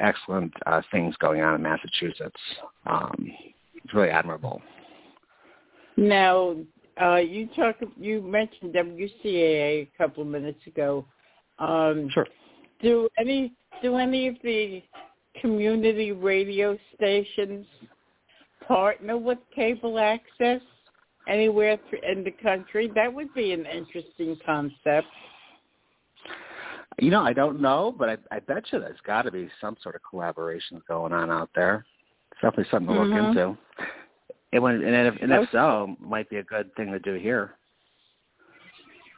excellent 0.00 0.52
uh, 0.66 0.82
things 0.90 1.14
going 1.18 1.40
on 1.40 1.54
in 1.54 1.62
Massachusetts. 1.62 2.40
Um, 2.86 3.30
it's 3.74 3.94
really 3.94 4.10
admirable. 4.10 4.62
Now, 5.96 6.56
uh, 7.00 7.16
you 7.16 7.48
talk. 7.56 7.76
You 7.96 8.22
mentioned 8.22 8.74
WCAA 8.74 9.82
a 9.82 9.90
couple 9.96 10.22
of 10.22 10.28
minutes 10.28 10.60
ago. 10.66 11.04
Um, 11.58 12.08
sure. 12.12 12.26
Do 12.80 13.08
any 13.18 13.52
do 13.82 13.96
any 13.96 14.28
of 14.28 14.36
the 14.42 14.82
community 15.40 16.12
radio 16.12 16.76
stations 16.94 17.66
partner 18.66 19.16
with 19.16 19.38
cable 19.54 19.98
access 19.98 20.60
anywhere 21.28 21.78
in 22.08 22.24
the 22.24 22.30
country? 22.42 22.90
That 22.94 23.12
would 23.12 23.32
be 23.34 23.52
an 23.52 23.66
interesting 23.66 24.36
concept. 24.44 25.06
You 27.00 27.10
know, 27.10 27.22
I 27.22 27.32
don't 27.32 27.60
know, 27.60 27.94
but 27.96 28.08
I, 28.08 28.16
I 28.36 28.40
bet 28.40 28.64
you 28.72 28.80
there's 28.80 28.98
got 29.06 29.22
to 29.22 29.30
be 29.30 29.48
some 29.60 29.76
sort 29.82 29.94
of 29.94 30.00
collaboration 30.08 30.82
going 30.88 31.12
on 31.12 31.30
out 31.30 31.50
there. 31.54 31.84
It's 32.32 32.40
definitely 32.40 32.70
something 32.70 32.94
to 32.94 33.02
look 33.02 33.12
mm-hmm. 33.12 33.38
into. 33.38 33.58
And, 34.52 34.62
when, 34.62 34.82
and 34.82 35.08
if, 35.08 35.22
and 35.22 35.32
if 35.32 35.48
so, 35.52 35.94
might 36.00 36.28
be 36.30 36.36
a 36.36 36.42
good 36.42 36.74
thing 36.74 36.90
to 36.92 36.98
do 36.98 37.14
here. 37.14 37.54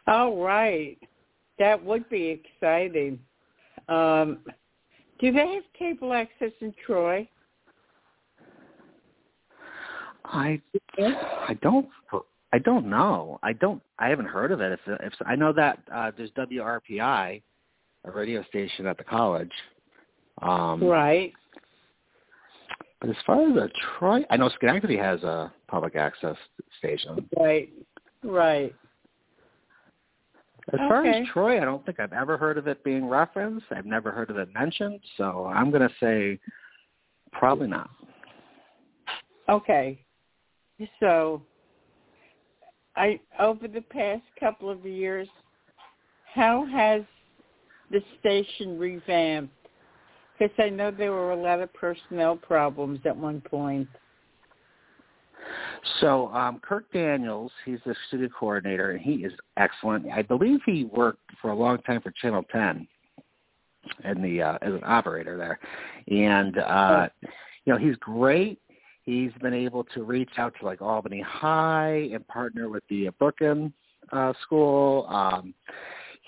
All 0.07 0.43
right. 0.43 0.99
That 1.59 1.83
would 1.85 2.09
be 2.09 2.29
exciting. 2.29 3.21
Um, 3.89 4.39
do 5.21 5.31
they 5.33 5.55
have 5.55 5.65
cable 5.79 6.13
access 6.13 6.53
in 6.61 6.75
Troy? 6.85 7.29
I 10.25 10.61
I 10.99 11.55
don't 11.61 11.89
I 12.53 12.59
don't 12.59 12.89
know. 12.89 13.39
I 13.43 13.53
don't 13.53 13.83
I 13.99 14.09
haven't 14.09 14.27
heard 14.27 14.53
of 14.53 14.61
it. 14.61 14.73
If 14.73 14.81
if 15.01 15.13
I 15.27 15.35
know 15.35 15.53
that 15.53 15.81
uh, 15.93 16.13
there's 16.17 16.31
WRPI, 16.33 17.43
a 18.05 18.11
radio 18.11 18.43
station 18.45 18.87
at 18.87 18.97
the 18.97 19.05
college. 19.05 19.53
Um, 20.43 20.85
right. 20.85 21.33
But 23.00 23.11
as 23.11 23.16
far 23.26 23.49
as 23.49 23.57
a 23.57 23.71
Troy, 23.99 24.25
I 24.30 24.37
know 24.37 24.50
Schenectady 24.50 24.97
has 24.97 25.23
a 25.23 25.52
public 25.69 25.97
access 25.97 26.37
station. 26.78 27.28
Right. 27.38 27.71
Right. 28.23 28.75
As 30.73 30.78
okay. 30.78 30.88
far 30.88 31.07
as 31.07 31.26
Troy, 31.33 31.61
I 31.61 31.64
don't 31.64 31.85
think 31.87 31.99
I've 31.99 32.12
ever 32.12 32.37
heard 32.37 32.59
of 32.59 32.69
it 32.69 32.85
being 32.85 33.07
referenced. 33.07 33.66
I've 33.71 33.87
never 33.87 34.11
heard 34.11 34.30
of 34.30 34.37
it 34.37 34.52
mentioned, 34.52 35.00
so 35.16 35.47
I'm 35.47 35.71
going 35.71 35.88
to 35.88 35.95
say 35.99 36.38
probably 37.33 37.66
not. 37.66 37.90
Okay. 39.49 40.04
So, 41.00 41.42
I 42.97 43.21
over 43.38 43.66
the 43.66 43.80
past 43.80 44.23
couple 44.38 44.71
of 44.71 44.85
years, 44.87 45.28
how 46.33 46.66
has 46.66 47.02
the 47.90 48.02
station 48.21 48.78
revamped? 48.78 49.52
Because 50.40 50.54
I 50.59 50.70
know 50.70 50.90
there 50.90 51.12
were 51.12 51.32
a 51.32 51.37
lot 51.37 51.61
of 51.61 51.73
personnel 51.75 52.35
problems 52.35 53.00
at 53.04 53.14
one 53.14 53.42
point. 53.42 53.87
So 56.00 56.28
um, 56.28 56.61
Kirk 56.61 56.90
Daniels, 56.92 57.52
he's 57.66 57.78
the 57.85 57.94
studio 58.09 58.28
coordinator, 58.38 58.92
and 58.92 59.00
he 59.00 59.16
is 59.16 59.32
excellent. 59.59 60.06
I 60.11 60.23
believe 60.23 60.61
he 60.64 60.85
worked 60.85 61.30
for 61.42 61.50
a 61.50 61.54
long 61.54 61.78
time 61.82 62.00
for 62.00 62.11
Channel 62.23 62.44
10 62.50 62.88
and 64.04 64.25
the 64.25 64.40
uh, 64.40 64.59
as 64.62 64.73
an 64.73 64.82
operator 64.85 65.37
there, 65.37 65.59
and 66.09 66.59
uh, 66.59 67.09
you 67.64 67.73
know 67.73 67.78
he's 67.78 67.97
great. 67.97 68.61
He's 69.04 69.32
been 69.40 69.54
able 69.54 69.85
to 69.94 70.04
reach 70.04 70.30
out 70.38 70.54
to 70.61 70.66
like 70.66 70.80
Albany 70.82 71.20
High 71.20 72.11
and 72.12 72.26
partner 72.28 72.68
with 72.68 72.82
the 72.88 73.09
Brooklyn 73.18 73.73
uh, 74.12 74.32
school. 74.42 75.06
Um, 75.09 75.54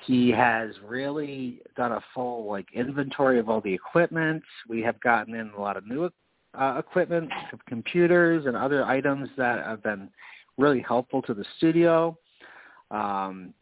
he 0.04 0.30
has 0.30 0.70
really 0.86 1.60
done 1.76 1.92
a 1.92 2.00
full 2.14 2.48
like 2.48 2.66
inventory 2.74 3.38
of 3.38 3.48
all 3.48 3.60
the 3.60 3.72
equipment. 3.72 4.42
We 4.68 4.80
have 4.82 5.00
gotten 5.00 5.34
in 5.34 5.50
a 5.50 5.60
lot 5.60 5.76
of 5.76 5.86
new 5.86 6.10
uh, 6.54 6.76
equipment, 6.78 7.30
computers, 7.66 8.46
and 8.46 8.56
other 8.56 8.84
items 8.84 9.28
that 9.36 9.64
have 9.64 9.82
been 9.82 10.08
really 10.58 10.84
helpful 10.86 11.22
to 11.22 11.34
the 11.34 11.44
studio. 11.56 12.16
Um, 12.90 13.54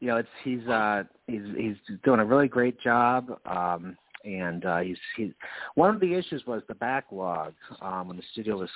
you 0.00 0.08
know, 0.08 0.16
it's 0.16 0.28
he's 0.42 0.66
uh, 0.68 1.04
he's 1.26 1.42
he's 1.56 1.76
doing 2.04 2.20
a 2.20 2.24
really 2.24 2.48
great 2.48 2.78
job. 2.80 3.38
Um, 3.46 3.96
and 4.24 4.64
uh, 4.64 4.78
he's 4.78 4.98
he's 5.16 5.32
one 5.74 5.94
of 5.94 6.00
the 6.00 6.14
issues 6.14 6.44
was 6.46 6.62
the 6.68 6.74
backlog 6.74 7.54
um, 7.80 8.08
when 8.08 8.16
the 8.16 8.22
studio 8.32 8.56
was 8.58 8.70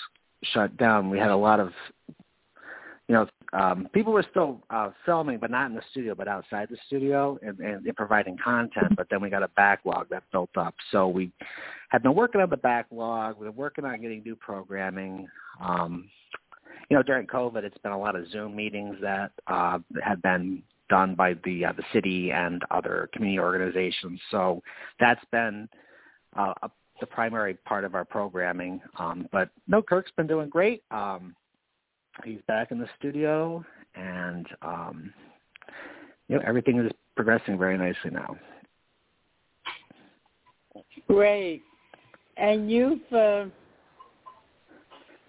shut 0.45 0.77
down. 0.77 1.11
We 1.11 1.19
had 1.19 1.31
a 1.31 1.37
lot 1.37 1.61
of 1.61 1.73
um, 3.53 3.89
people 3.93 4.13
were 4.13 4.25
still 4.31 4.61
uh, 4.71 4.91
filming, 5.07 5.39
but 5.39 5.51
not 5.51 5.71
in 5.71 5.75
the 5.75 5.83
studio, 5.91 6.15
but 6.15 6.29
outside 6.29 6.69
the 6.71 6.77
studio 6.87 7.39
and, 7.43 7.59
and, 7.61 7.87
and 7.87 7.97
providing 7.97 8.37
content. 8.43 8.95
But 8.97 9.07
then 9.11 9.23
we 9.23 9.31
got 9.31 9.43
a 9.43 9.49
backlog 9.49 10.09
that 10.11 10.25
built 10.33 10.51
up. 10.57 10.75
So 10.93 11.09
we 11.09 11.33
have 11.89 12.03
been 12.03 12.15
working 12.15 12.41
on 12.41 12.51
the 12.51 12.57
backlog. 12.57 13.41
Been 13.41 13.57
working 13.57 13.85
on 13.85 14.01
getting 14.01 14.23
new 14.23 14.37
programming. 14.37 15.29
Um, 15.63 16.11
you 16.91 16.97
know, 16.97 17.03
during 17.03 17.27
COVID, 17.27 17.65
it's 17.65 17.79
been 17.79 17.93
a 17.93 17.99
lot 17.99 18.17
of 18.17 18.31
Zoom 18.31 18.55
meetings 18.55 18.97
that 19.01 19.33
uh, 19.47 19.79
have 20.03 20.23
been 20.23 20.63
done 20.91 21.15
by 21.15 21.35
the 21.45 21.67
uh, 21.67 21.73
the 21.73 21.85
city 21.93 22.31
and 22.33 22.63
other 22.71 23.09
community 23.13 23.39
organizations. 23.39 24.21
So 24.31 24.63
that's 25.01 25.25
been 25.31 25.69
uh, 26.37 26.55
a, 26.63 26.71
the 27.01 27.07
primary 27.07 27.55
part 27.55 27.85
of 27.85 27.95
our 27.95 28.05
programming. 28.05 28.81
Um, 28.99 29.29
but 29.33 29.51
no, 29.67 29.81
Kirk's 29.81 30.11
been 30.17 30.27
doing 30.27 30.49
great. 30.49 30.83
Um, 30.91 31.35
he's 32.25 32.41
back 32.47 32.71
in 32.71 32.79
the 32.79 32.89
studio, 32.99 33.65
and 33.95 34.47
um, 34.63 35.13
you 36.29 36.37
know 36.37 36.43
everything 36.47 36.79
is 36.79 36.91
progressing 37.17 37.59
very 37.59 37.79
nicely 37.79 38.11
now. 38.11 38.37
Great, 41.07 41.63
and 42.37 42.71
you've 42.71 43.13
uh, 43.13 43.47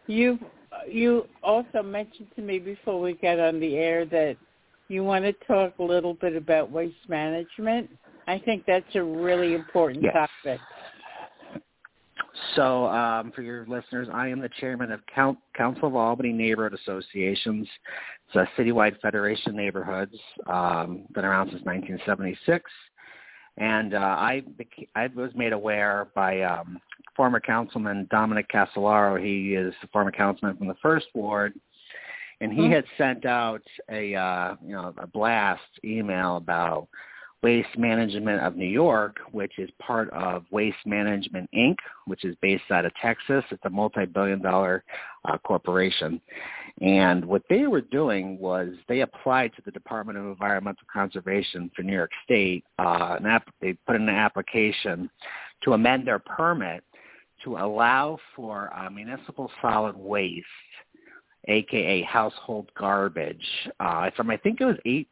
you've 0.08 0.40
you 0.88 1.26
also 1.44 1.82
mentioned 1.84 2.28
to 2.36 2.42
me 2.42 2.60
before 2.60 3.00
we 3.00 3.14
got 3.14 3.40
on 3.40 3.60
the 3.60 3.76
air 3.78 4.06
that 4.06 4.38
you 4.88 5.04
want 5.04 5.24
to 5.26 5.34
talk 5.46 5.74
a 5.80 5.84
little 5.84 6.16
bit 6.16 6.36
about 6.36 6.72
waste 6.72 6.96
management. 7.08 7.90
I 8.28 8.40
think 8.40 8.64
that's 8.68 8.96
a 8.96 9.04
really 9.04 9.54
important 9.54 10.04
yes. 10.04 10.14
topic. 10.14 10.60
So, 12.60 12.88
um, 12.88 13.32
for 13.32 13.42
your 13.42 13.66
listeners, 13.68 14.10
I 14.14 14.28
am 14.28 14.42
the 14.42 14.50
chairman 14.60 14.92
of 14.92 15.00
Council 15.08 15.88
of 15.88 15.96
Albany 15.96 16.34
Neighborhood 16.34 16.78
Associations. 16.78 17.66
It's 18.28 18.36
a 18.36 18.62
citywide 18.62 19.00
federation 19.00 19.52
of 19.52 19.56
neighborhoods, 19.56 20.18
um, 20.46 21.06
been 21.14 21.24
around 21.24 21.52
since 21.52 21.64
1976. 21.64 22.70
And 23.56 23.94
uh, 23.94 23.98
I, 24.00 24.44
I 24.94 25.08
was 25.16 25.32
made 25.36 25.54
aware 25.54 26.10
by 26.14 26.42
um, 26.42 26.82
former 27.16 27.40
councilman 27.40 28.10
Dominic 28.12 28.52
Calsolaro. 28.52 29.18
He 29.24 29.56
is 29.56 29.74
the 29.82 29.88
former 29.88 30.12
councilman 30.12 30.58
from 30.58 30.68
the 30.68 30.76
first 30.82 31.08
ward, 31.16 31.54
and 32.42 32.52
he 32.52 32.64
mm-hmm. 32.64 32.74
had 32.74 32.84
sent 32.98 33.26
out 33.26 33.64
a 33.90 34.16
uh, 34.16 34.56
you 34.66 34.74
know 34.74 34.94
a 34.98 35.08
blast 35.08 35.62
email 35.86 36.36
about 36.36 36.90
Waste 37.42 37.78
Management 37.78 38.42
of 38.42 38.58
New 38.58 38.68
York, 38.68 39.18
which 39.32 39.60
is 39.60 39.70
part 39.82 40.10
of 40.10 40.44
Waste 40.52 40.86
Management 40.86 41.50
Inc., 41.56 41.78
which 42.06 42.26
is 42.26 42.36
based 42.42 42.70
out 42.70 42.86
of 42.86 42.92
Texas. 42.96 43.44
It's 43.50 43.64
a 43.64 43.70
multi-billion 43.70 44.42
dollar 44.42 44.84
uh, 45.26 45.38
corporation. 45.38 46.20
And 46.82 47.24
what 47.24 47.44
they 47.50 47.68
were 47.68 47.82
doing 47.82 48.38
was 48.40 48.70
they 48.88 49.02
applied 49.02 49.54
to 49.56 49.62
the 49.64 49.72
Department 49.72 50.18
of 50.18 50.26
Environmental 50.26 50.86
Conservation 50.92 51.72
for 51.76 51.84
New 51.84 51.94
York 51.94 52.12
State. 52.26 52.66
Uh, 52.78 53.16
an 53.20 53.26
app, 53.26 53.48
they 53.62 53.74
put 53.88 53.96
in 53.96 54.04
an 54.04 54.16
application 54.16 55.10
to 55.64 55.74
amend 55.74 56.08
their 56.08 56.20
permit 56.20 56.84
to 57.44 57.56
allow 57.56 58.18
for 58.36 58.74
uh, 58.76 58.90
municipal 58.90 59.50
solid 59.62 59.96
waste, 59.96 60.46
aka 61.48 62.02
household 62.04 62.70
garbage, 62.78 63.46
uh, 63.80 64.10
from 64.16 64.30
I 64.30 64.36
think 64.38 64.60
it 64.60 64.66
was 64.66 64.78
eight 64.86 65.08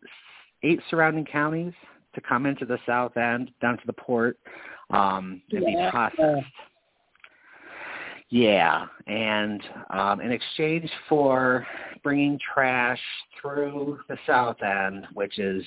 eight 0.64 0.82
surrounding 0.90 1.26
counties 1.26 1.74
to 2.18 2.22
come 2.28 2.48
into 2.48 2.66
the 2.66 2.80
south 2.88 3.16
end 3.16 3.52
down 3.62 3.78
to 3.78 3.84
the 3.86 3.94
port 3.94 4.40
um, 4.90 5.40
and 5.52 5.64
Yeah. 5.64 5.86
be 5.86 5.90
processed. 5.92 6.46
Yeah, 8.30 8.88
and 9.06 9.64
um, 9.92 10.20
in 10.20 10.32
exchange 10.32 10.92
for 11.08 11.66
bringing 12.04 12.38
trash 12.40 13.00
through 13.40 14.00
the 14.10 14.18
south 14.26 14.62
end, 14.62 15.08
which 15.14 15.40
is 15.40 15.64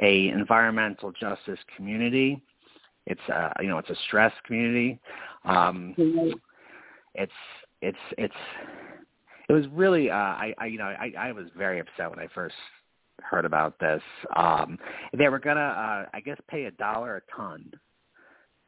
a 0.00 0.30
environmental 0.30 1.12
justice 1.12 1.60
community, 1.76 2.42
it's 3.06 3.20
a 3.28 3.52
you 3.60 3.68
know 3.68 3.78
it's 3.78 3.90
a 3.90 3.96
stress 4.06 4.32
community. 4.44 4.98
Um, 5.44 5.94
it's 7.14 7.32
it's 7.82 7.96
it's 8.18 8.34
it 9.48 9.52
was 9.52 9.68
really 9.68 10.10
uh, 10.10 10.14
I, 10.14 10.54
I 10.58 10.66
you 10.66 10.78
know 10.78 10.86
I, 10.86 11.12
I 11.16 11.32
was 11.32 11.46
very 11.56 11.78
upset 11.78 12.10
when 12.10 12.18
I 12.18 12.26
first 12.34 12.56
heard 13.28 13.44
about 13.44 13.78
this. 13.78 14.02
Um, 14.34 14.78
they 15.16 15.28
were 15.28 15.38
gonna 15.38 15.60
uh, 15.60 16.06
I 16.12 16.20
guess 16.20 16.38
pay 16.48 16.64
a 16.64 16.70
dollar 16.72 17.16
a 17.16 17.36
ton. 17.36 17.70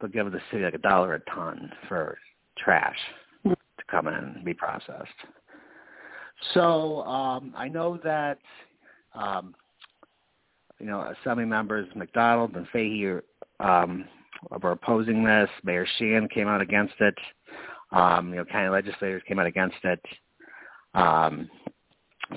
They'll 0.00 0.10
give 0.10 0.30
the 0.30 0.40
city 0.50 0.64
like 0.64 0.74
a 0.74 0.78
dollar 0.78 1.14
a 1.14 1.20
ton 1.30 1.70
for 1.88 2.18
trash 2.56 2.98
to 3.44 3.56
come 3.90 4.08
in 4.08 4.14
and 4.14 4.44
be 4.44 4.54
processed. 4.54 5.08
So 6.54 7.02
um, 7.02 7.52
I 7.56 7.68
know 7.68 7.98
that 8.04 8.38
um, 9.14 9.54
you 10.78 10.86
know 10.86 11.12
assembly 11.20 11.44
members 11.44 11.88
McDonald 11.94 12.54
and 12.54 12.66
Fahy 12.72 13.20
um, 13.60 14.04
were 14.62 14.72
opposing 14.72 15.24
this. 15.24 15.50
Mayor 15.64 15.86
Sheehan 15.98 16.28
came 16.28 16.48
out 16.48 16.60
against 16.60 16.94
it. 17.00 17.14
Um, 17.90 18.30
you 18.30 18.36
know, 18.36 18.44
county 18.44 18.68
legislators 18.68 19.22
came 19.26 19.38
out 19.38 19.46
against 19.46 19.76
it. 19.82 20.00
Um, 20.94 21.48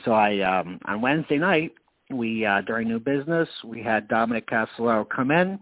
so 0.05 0.11
I 0.13 0.39
um, 0.39 0.79
on 0.85 1.01
Wednesday 1.01 1.37
night 1.37 1.73
we 2.13 2.45
uh, 2.45 2.61
during 2.61 2.87
new 2.87 2.99
business 2.99 3.47
we 3.65 3.81
had 3.81 4.07
Dominic 4.07 4.47
Calsolaro 4.49 5.07
come 5.09 5.31
in, 5.31 5.59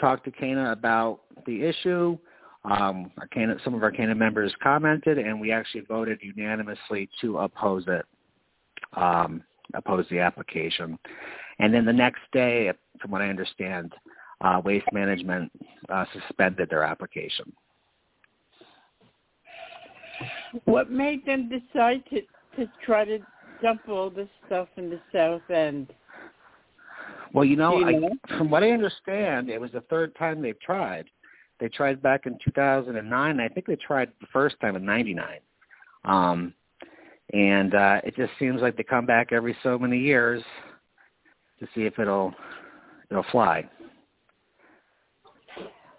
talk 0.00 0.24
to 0.24 0.30
Cana 0.30 0.72
about 0.72 1.20
the 1.46 1.62
issue. 1.62 2.18
Um, 2.64 3.10
our 3.18 3.58
some 3.64 3.74
of 3.74 3.82
our 3.82 3.90
Cana 3.90 4.14
members 4.14 4.52
commented, 4.62 5.18
and 5.18 5.40
we 5.40 5.52
actually 5.52 5.82
voted 5.82 6.18
unanimously 6.22 7.08
to 7.20 7.38
oppose 7.38 7.84
it, 7.86 8.04
um, 8.94 9.42
oppose 9.74 10.06
the 10.10 10.18
application. 10.18 10.98
And 11.60 11.72
then 11.72 11.84
the 11.84 11.92
next 11.92 12.20
day, 12.32 12.70
from 13.00 13.10
what 13.10 13.22
I 13.22 13.28
understand, 13.28 13.92
uh, 14.40 14.60
Waste 14.64 14.86
Management 14.92 15.50
uh, 15.88 16.04
suspended 16.12 16.68
their 16.68 16.82
application. 16.82 17.52
What 20.64 20.90
made 20.90 21.24
them 21.24 21.48
decide 21.48 22.02
to 22.10 22.22
to 22.56 22.70
try 22.84 23.04
to 23.04 23.20
dump 23.62 23.82
all 23.88 24.10
this 24.10 24.28
stuff 24.46 24.68
in 24.76 24.90
the 24.90 25.00
south 25.12 25.48
end? 25.50 25.92
Well, 27.32 27.44
you 27.44 27.56
know, 27.56 27.78
you 27.78 28.08
I, 28.28 28.36
from 28.38 28.50
what 28.50 28.62
I 28.62 28.70
understand, 28.70 29.50
it 29.50 29.60
was 29.60 29.72
the 29.72 29.82
third 29.82 30.14
time 30.16 30.40
they've 30.40 30.60
tried. 30.60 31.06
They 31.60 31.68
tried 31.68 32.00
back 32.02 32.26
in 32.26 32.38
2009. 32.44 33.30
And 33.30 33.40
I 33.40 33.48
think 33.48 33.66
they 33.66 33.76
tried 33.76 34.10
the 34.20 34.26
first 34.32 34.56
time 34.60 34.76
in 34.76 34.84
'99. 34.84 35.40
Um, 36.04 36.54
and 37.32 37.74
uh, 37.74 38.00
it 38.04 38.16
just 38.16 38.32
seems 38.38 38.62
like 38.62 38.76
they 38.76 38.82
come 38.82 39.04
back 39.04 39.32
every 39.32 39.56
so 39.62 39.78
many 39.78 39.98
years 39.98 40.42
to 41.60 41.66
see 41.74 41.82
if 41.82 41.98
it'll 41.98 42.34
it'll 43.10 43.26
fly. 43.30 43.68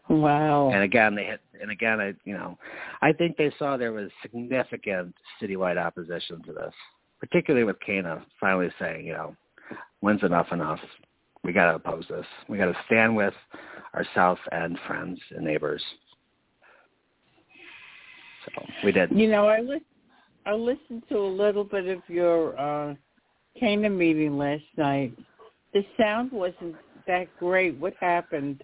Wow. 0.08 0.72
And 0.74 0.82
again, 0.82 1.14
they 1.14 1.26
hit. 1.26 1.42
And 1.62 1.72
again, 1.72 2.00
I 2.00 2.14
you 2.24 2.34
know, 2.34 2.58
I 3.02 3.12
think 3.12 3.38
they 3.38 3.52
saw 3.60 3.78
there 3.78 3.92
was 3.92 4.10
significant 4.22 5.14
citywide 5.42 5.78
opposition 5.78 6.42
to 6.44 6.54
this, 6.54 6.74
particularly 7.20 7.66
with 7.66 7.80
Cana 7.80 8.26
finally 8.40 8.70
saying, 8.80 9.06
you 9.06 9.14
know, 9.14 9.36
when's 10.00 10.24
enough 10.24 10.48
enough? 10.52 10.80
We 11.44 11.54
got 11.54 11.72
to 11.72 11.76
oppose 11.76 12.06
this. 12.10 12.26
We 12.48 12.58
got 12.58 12.66
to 12.66 12.78
stand 12.86 13.16
with 13.16 13.34
our 13.94 14.06
South 14.14 14.40
End 14.52 14.78
friends 14.88 15.20
and 15.36 15.46
neighbors. 15.46 15.82
So 18.46 18.66
we 18.84 18.92
did. 18.92 19.12
You 19.12 19.30
know, 19.30 19.48
I 19.48 19.60
lis- 19.62 19.82
I 20.46 20.54
listened 20.54 21.04
to 21.10 21.18
a 21.18 21.28
little 21.28 21.64
bit 21.64 21.88
of 21.88 22.02
your 22.08 22.60
uh 22.60 22.96
Cana 23.60 23.90
meeting 23.90 24.38
last 24.38 24.64
night. 24.78 25.14
The 25.74 25.86
sound 25.98 26.32
wasn't 26.32 26.76
that 27.08 27.28
great. 27.40 27.78
What 27.78 27.94
happened? 28.00 28.64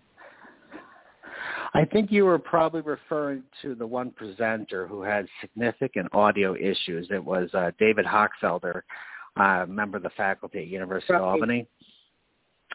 I 1.76 1.84
think 1.86 2.12
you 2.12 2.24
were 2.26 2.40
probably 2.40 2.82
referring 2.82 3.44
to 3.62 3.76
the 3.76 3.86
one 3.86 4.12
presenter 4.12 4.88
who 4.88 5.02
had 5.02 5.28
significant 5.42 6.08
audio 6.14 6.56
issues. 6.56 7.08
It 7.12 7.24
was 7.24 7.50
uh, 7.54 7.72
David 7.78 8.06
Hochfelder, 8.06 8.82
uh, 9.36 9.66
member 9.68 9.98
of 9.98 10.04
the 10.04 10.10
faculty 10.12 10.60
at 10.60 10.68
University 10.68 11.14
of 11.14 11.22
Albany. 11.22 11.68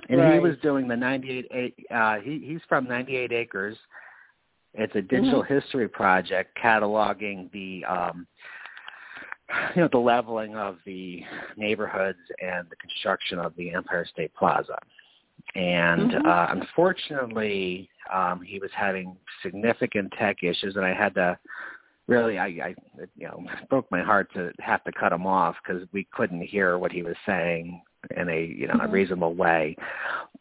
And 0.09 0.21
he 0.35 0.39
was 0.39 0.57
doing 0.63 0.87
the 0.87 0.97
98, 0.97 1.47
a- 1.91 1.95
uh, 1.95 2.21
he, 2.21 2.41
he's 2.45 2.61
from 2.69 2.87
98 2.87 3.33
Acres. 3.33 3.77
It's 4.75 4.95
a 4.95 5.03
digital 5.03 5.43
history 5.43 5.89
project 5.89 6.57
cataloging 6.63 7.51
the, 7.53 7.85
um, 7.87 8.27
you 9.75 9.83
know, 9.83 9.89
the 9.91 9.99
leveling 9.99 10.57
of 10.57 10.77
the 10.85 11.23
neighborhoods 11.57 12.19
and 12.41 12.69
the 12.69 12.77
construction 12.77 13.39
of 13.39 13.55
the 13.57 13.73
Empire 13.73 14.07
State 14.13 14.33
Plaza. 14.35 14.79
And 15.55 16.13
Mhm. 16.13 16.27
uh, 16.27 16.47
unfortunately, 16.51 17.91
um, 18.13 18.41
he 18.41 18.59
was 18.59 18.71
having 18.73 19.17
significant 19.43 20.13
tech 20.13 20.43
issues, 20.43 20.77
and 20.77 20.85
I 20.85 20.93
had 20.93 21.15
to 21.15 21.39
really, 22.07 22.39
I, 22.39 22.47
I 22.47 22.75
you 23.17 23.27
know, 23.27 23.45
it 23.61 23.69
broke 23.69 23.91
my 23.91 24.03
heart 24.03 24.33
to 24.35 24.53
have 24.61 24.85
to 24.85 24.93
cut 24.93 25.13
him 25.13 25.27
off 25.27 25.57
because 25.63 25.87
we 25.93 26.05
couldn't 26.13 26.43
hear 26.43 26.79
what 26.79 26.93
he 26.93 27.03
was 27.03 27.17
saying 27.27 27.83
in 28.17 28.29
a 28.29 28.45
you 28.45 28.67
know 28.67 28.75
a 28.75 28.87
Mhm. 28.87 28.93
reasonable 28.93 29.35
way. 29.35 29.77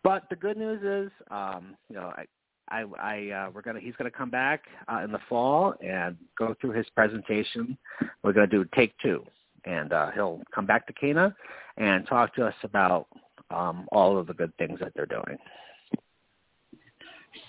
But 0.03 0.29
the 0.29 0.35
good 0.35 0.57
news 0.57 0.81
is, 0.83 1.11
um, 1.31 1.75
you 1.89 1.95
know, 1.95 2.13
I. 2.15 2.25
I, 2.71 2.85
I 2.99 3.29
uh, 3.31 3.49
we're 3.51 3.63
gonna 3.63 3.79
he's 3.79 3.95
gonna 3.95 4.11
come 4.11 4.29
back 4.29 4.65
uh, 4.87 5.01
in 5.03 5.11
the 5.11 5.17
fall 5.27 5.73
and 5.81 6.15
go 6.37 6.53
through 6.61 6.73
his 6.73 6.87
presentation. 6.91 7.75
We're 8.21 8.31
gonna 8.31 8.45
do 8.45 8.63
take 8.75 8.95
two, 8.99 9.25
and 9.65 9.91
uh, 9.91 10.11
he'll 10.11 10.43
come 10.53 10.67
back 10.67 10.85
to 10.85 10.93
Cana 10.93 11.35
and 11.77 12.05
talk 12.05 12.35
to 12.35 12.45
us 12.45 12.53
about 12.61 13.07
um, 13.51 13.87
all 13.91 14.17
of 14.17 14.27
the 14.27 14.33
good 14.33 14.55
things 14.57 14.79
that 14.79 14.91
they're 14.95 15.05
doing. 15.05 15.37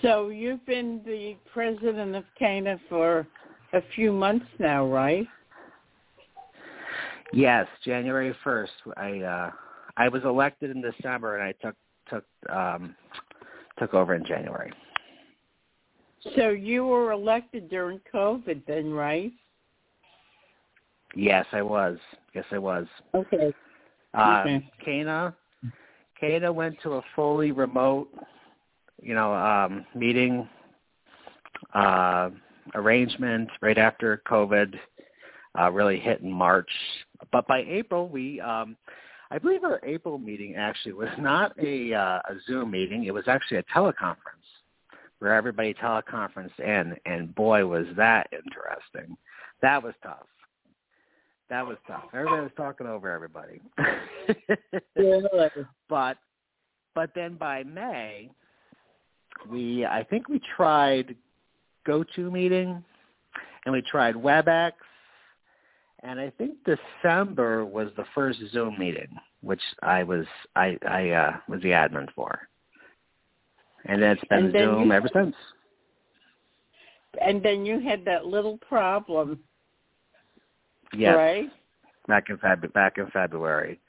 So 0.02 0.28
you've 0.28 0.64
been 0.66 1.00
the 1.04 1.36
president 1.52 2.14
of 2.14 2.24
Cana 2.38 2.78
for 2.88 3.26
a 3.72 3.82
few 3.94 4.12
months 4.12 4.46
now, 4.58 4.86
right? 4.86 5.26
Yes, 7.32 7.66
January 7.84 8.34
first. 8.42 8.72
I 8.96 9.20
uh, 9.20 9.50
I 9.96 10.08
was 10.08 10.24
elected 10.24 10.70
in 10.70 10.82
December, 10.82 11.36
and 11.36 11.44
I 11.44 11.52
took 11.64 11.76
took 12.08 12.24
um, 12.52 12.96
took 13.78 13.94
over 13.94 14.14
in 14.14 14.24
January. 14.24 14.72
So 16.36 16.50
you 16.50 16.84
were 16.84 17.12
elected 17.12 17.70
during 17.70 18.00
COVID 18.12 18.66
then, 18.66 18.92
right? 18.92 19.32
Yes, 21.14 21.46
I 21.52 21.62
was. 21.62 21.98
Yes, 22.34 22.44
I 22.50 22.58
was. 22.58 22.86
Okay. 23.14 23.54
Uh, 24.14 24.42
Okay. 24.42 24.70
Cana, 24.84 25.34
Cana 26.20 26.52
went 26.52 26.76
to 26.82 26.94
a 26.94 27.02
fully 27.16 27.50
remote, 27.50 28.08
you 29.00 29.14
know, 29.14 29.34
um, 29.34 29.86
meeting 29.94 30.48
uh, 31.74 32.30
arrangement 32.74 33.48
right 33.62 33.78
after 33.78 34.22
COVID 34.28 34.78
uh, 35.58 35.70
really 35.72 35.98
hit 35.98 36.20
in 36.20 36.30
March. 36.30 36.70
But 37.32 37.46
by 37.46 37.64
April, 37.66 38.08
we, 38.08 38.40
um, 38.40 38.76
I 39.30 39.38
believe 39.38 39.64
our 39.64 39.80
April 39.82 40.18
meeting 40.18 40.56
actually 40.56 40.92
was 40.92 41.08
not 41.18 41.58
a, 41.58 41.94
uh, 41.94 42.20
a 42.28 42.34
Zoom 42.46 42.70
meeting. 42.70 43.04
It 43.04 43.14
was 43.14 43.26
actually 43.26 43.58
a 43.58 43.62
teleconference 43.64 44.16
where 45.18 45.34
everybody 45.34 45.74
teleconferenced 45.74 46.58
in, 46.58 46.96
and 47.04 47.34
boy, 47.34 47.66
was 47.66 47.86
that 47.96 48.28
interesting. 48.32 49.16
That 49.60 49.82
was 49.82 49.94
tough. 50.02 50.26
That 51.50 51.66
was 51.66 51.76
tough. 51.88 52.04
Everybody 52.14 52.42
was 52.42 52.52
talking 52.56 52.86
over 52.86 53.10
everybody. 53.10 53.60
but 55.88 56.16
but 56.94 57.10
then 57.14 57.34
by 57.34 57.64
May, 57.64 58.30
we 59.50 59.84
I 59.84 60.04
think 60.04 60.28
we 60.28 60.40
tried 60.56 61.16
GoToMeeting, 61.88 62.82
and 63.66 63.72
we 63.72 63.82
tried 63.82 64.14
WebEx, 64.14 64.72
and 66.04 66.20
I 66.20 66.30
think 66.38 66.54
December 66.64 67.64
was 67.64 67.88
the 67.96 68.04
first 68.14 68.38
Zoom 68.52 68.78
meeting, 68.78 69.08
which 69.40 69.62
I 69.82 70.04
was 70.04 70.26
I 70.54 70.78
I 70.88 71.10
uh, 71.10 71.36
was 71.48 71.60
the 71.62 71.70
admin 71.70 72.06
for, 72.14 72.48
and 73.86 74.00
then 74.00 74.10
it's 74.12 74.24
been 74.28 74.52
Zoom 74.52 74.86
you- 74.86 74.92
ever 74.92 75.08
since. 75.12 75.34
And 77.20 77.42
then 77.42 77.66
you 77.66 77.80
had 77.80 78.04
that 78.04 78.26
little 78.26 78.56
problem, 78.58 79.40
Yes, 80.96 81.16
right? 81.16 81.50
back 82.08 82.28
in 82.28 82.36
Feb- 82.38 82.72
back 82.72 82.98
in 82.98 83.06
February. 83.10 83.80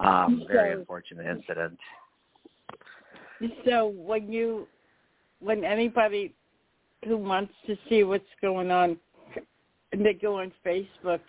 Um, 0.00 0.44
very 0.48 0.72
unfortunate 0.72 1.26
incident. 1.26 1.78
So 3.64 3.88
when 3.88 4.32
you, 4.32 4.66
when 5.40 5.64
anybody 5.64 6.34
who 7.06 7.16
wants 7.16 7.52
to 7.66 7.76
see 7.88 8.02
what's 8.02 8.24
going 8.40 8.70
on, 8.70 8.98
and 9.92 10.04
they 10.04 10.14
go 10.14 10.40
on 10.40 10.52
Facebook, 10.64 11.20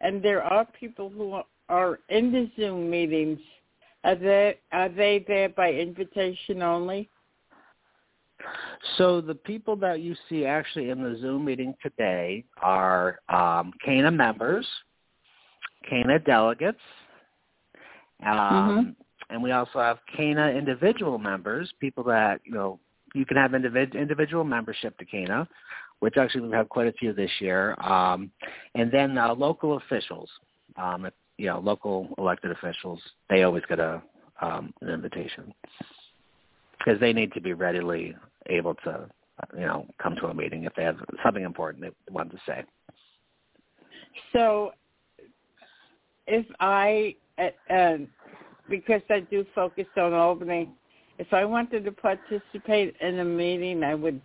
and 0.00 0.22
there 0.22 0.42
are 0.42 0.66
people 0.78 1.10
who 1.10 1.40
are 1.68 1.98
in 2.08 2.32
the 2.32 2.50
Zoom 2.56 2.88
meetings. 2.90 3.40
Are 4.04 4.14
they 4.14 4.58
are 4.72 4.88
they 4.88 5.24
there 5.26 5.48
by 5.48 5.72
invitation 5.72 6.62
only? 6.62 7.10
So 8.96 9.20
the 9.20 9.34
people 9.34 9.76
that 9.76 10.00
you 10.00 10.14
see 10.28 10.44
actually 10.44 10.90
in 10.90 11.02
the 11.02 11.18
Zoom 11.20 11.44
meeting 11.44 11.74
today 11.82 12.44
are 12.62 13.20
um, 13.28 13.72
CANA 13.84 14.10
members, 14.10 14.66
CANA 15.88 16.20
delegates, 16.20 16.78
um, 18.24 18.36
mm-hmm. 18.36 18.90
and 19.30 19.42
we 19.42 19.52
also 19.52 19.80
have 19.80 19.98
CANA 20.16 20.50
individual 20.50 21.18
members, 21.18 21.72
people 21.80 22.04
that 22.04 22.40
you 22.44 22.52
know 22.52 22.78
you 23.14 23.24
can 23.24 23.36
have 23.36 23.52
individ- 23.52 23.94
individual 23.94 24.44
membership 24.44 24.96
to 24.98 25.04
CANA, 25.04 25.48
which 26.00 26.16
actually 26.16 26.48
we 26.48 26.54
have 26.54 26.68
quite 26.68 26.86
a 26.86 26.92
few 26.92 27.12
this 27.12 27.30
year, 27.40 27.74
um, 27.80 28.30
and 28.74 28.90
then 28.90 29.18
uh, 29.18 29.34
local 29.34 29.76
officials. 29.76 30.30
Um, 30.76 31.08
you 31.38 31.46
know, 31.46 31.60
local 31.60 32.08
elected 32.18 32.50
officials, 32.50 33.00
they 33.30 33.44
always 33.44 33.62
get 33.68 33.78
a 33.78 34.02
um, 34.40 34.72
an 34.80 34.88
invitation 34.88 35.52
because 36.78 37.00
they 37.00 37.12
need 37.12 37.32
to 37.32 37.40
be 37.40 37.52
readily 37.52 38.14
able 38.48 38.74
to, 38.74 39.08
you 39.54 39.60
know, 39.60 39.86
come 40.02 40.16
to 40.16 40.26
a 40.26 40.34
meeting 40.34 40.64
if 40.64 40.74
they 40.74 40.84
have 40.84 40.96
something 41.24 41.44
important 41.44 41.82
they 41.82 42.12
want 42.12 42.30
to 42.30 42.38
say. 42.46 42.64
So, 44.32 44.72
if 46.26 46.46
I, 46.60 47.14
uh, 47.38 47.72
uh, 47.72 47.96
because 48.68 49.02
I 49.10 49.20
do 49.20 49.44
focus 49.54 49.86
on 49.96 50.12
Albany, 50.12 50.70
if 51.18 51.32
I 51.32 51.44
wanted 51.44 51.84
to 51.84 51.92
participate 51.92 52.94
in 53.00 53.18
a 53.18 53.24
meeting, 53.24 53.82
I 53.82 53.94
would 53.94 54.20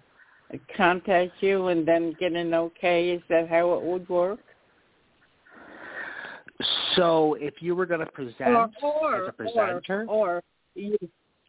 contact 0.75 1.31
you 1.39 1.67
and 1.67 1.87
then 1.87 2.15
get 2.19 2.33
an 2.33 2.53
okay. 2.53 3.11
Is 3.11 3.21
that 3.29 3.49
how 3.49 3.73
it 3.73 3.83
would 3.83 4.07
work? 4.09 4.39
So, 6.95 7.35
if 7.35 7.55
you 7.61 7.75
were 7.75 7.85
going 7.85 8.01
to 8.01 8.05
present 8.05 8.49
or, 8.49 8.69
or, 8.81 9.15
as 9.15 9.29
a 9.29 9.31
presenter, 9.31 10.05
or, 10.07 10.35
or 10.35 10.43
you, 10.75 10.97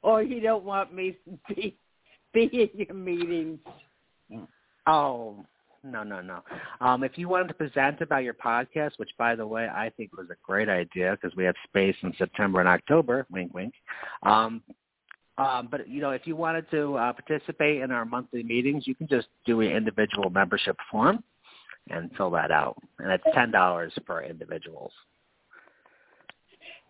or 0.03 0.23
you 0.23 0.41
don't 0.41 0.65
want 0.65 0.95
me 0.95 1.17
to 1.25 1.55
be 1.55 1.77
be 2.35 2.51
in 2.53 2.69
your 2.75 2.95
meetings. 2.95 3.61
Oh, 4.87 5.47
no, 5.83 6.03
no, 6.03 6.21
no. 6.21 6.43
Um, 6.81 7.05
if 7.05 7.17
you 7.17 7.29
wanted 7.29 7.49
to 7.49 7.55
present 7.55 8.01
about 8.01 8.25
your 8.25 8.35
podcast, 8.35 8.93
which 8.97 9.11
by 9.19 9.35
the 9.35 9.47
way 9.47 9.69
I 9.69 9.91
think 9.97 10.17
was 10.17 10.29
a 10.31 10.37
great 10.43 10.69
idea 10.69 11.17
because 11.21 11.37
we 11.37 11.45
have 11.45 11.55
space 11.69 11.97
in 12.03 12.13
September 12.19 12.61
and 12.61 12.69
October, 12.69 13.27
wink, 13.31 13.53
wink. 13.55 13.75
Um, 14.23 14.63
um, 15.37 15.69
but 15.71 15.89
you 15.89 16.01
know, 16.01 16.11
if 16.11 16.27
you 16.27 16.37
wanted 16.37 16.71
to 16.71 16.97
uh, 16.97 17.13
participate 17.13 17.83
in 17.83 17.91
our 17.91 18.05
monthly 18.05 18.43
meetings, 18.43 18.87
you 18.87 18.95
can 18.95 19.09
just 19.09 19.27
do 19.47 19.61
an 19.61 19.73
individual 19.73 20.31
membership 20.31 20.77
form 20.91 21.23
and 21.91 22.11
fill 22.17 22.31
that 22.31 22.51
out, 22.51 22.77
and 22.99 23.11
it's 23.11 23.25
ten 23.35 23.51
dollars 23.51 23.93
per 24.07 24.23
individuals. 24.23 24.93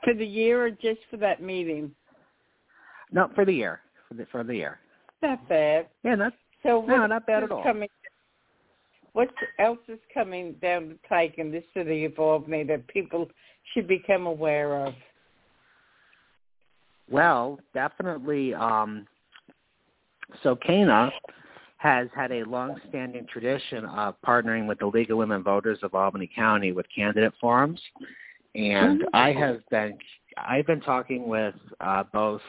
For 0.05 0.15
the 0.15 0.27
year 0.27 0.67
or 0.67 0.71
just 0.71 1.01
for 1.11 1.17
that 1.17 1.43
meeting? 1.43 1.91
No, 3.11 3.31
for 3.35 3.45
the 3.45 3.55
year. 3.55 3.81
For 4.09 4.15
the 4.15 4.27
for 4.31 4.45
the 4.45 4.55
year. 4.55 4.79
Not 5.25 5.49
bad. 5.49 5.87
Yeah, 6.03 6.17
not 6.17 6.35
so 6.63 6.85
no, 6.87 7.07
not 7.07 7.27
bad 7.27 7.45
at 7.45 7.51
all. 7.51 7.63
Coming, 7.63 7.89
what 9.15 9.31
else 9.59 9.79
is 9.89 9.99
coming 10.13 10.55
down 10.61 10.91
the 10.91 10.99
pike 11.09 11.37
in 11.39 11.51
the 11.51 11.63
city 11.73 12.05
of 12.05 12.19
Albany 12.19 12.65
that 12.65 12.87
people 12.89 13.29
should 13.73 13.89
become 13.89 14.27
aware 14.27 14.87
of? 14.87 14.93
Well, 17.11 17.59
definitely. 17.73 18.53
Um, 18.53 19.07
so 20.43 20.57
Cana 20.57 21.11
has 21.79 22.09
had 22.15 22.31
a 22.31 22.45
long-standing 22.45 23.27
tradition 23.33 23.87
of 23.87 24.17
partnering 24.27 24.67
with 24.67 24.79
the 24.79 24.87
League 24.87 25.11
of 25.11 25.17
Women 25.17 25.43
Voters 25.43 25.79
of 25.83 25.95
Albany 25.95 26.31
County 26.35 26.73
with 26.73 26.87
candidate 26.95 27.33
forums, 27.41 27.81
and 28.55 29.01
mm-hmm. 29.01 29.17
I 29.17 29.33
have 29.33 29.61
been 29.71 29.97
I've 30.37 30.67
been 30.67 30.81
talking 30.81 31.29
with 31.29 31.55
uh, 31.81 32.03
both 32.13 32.43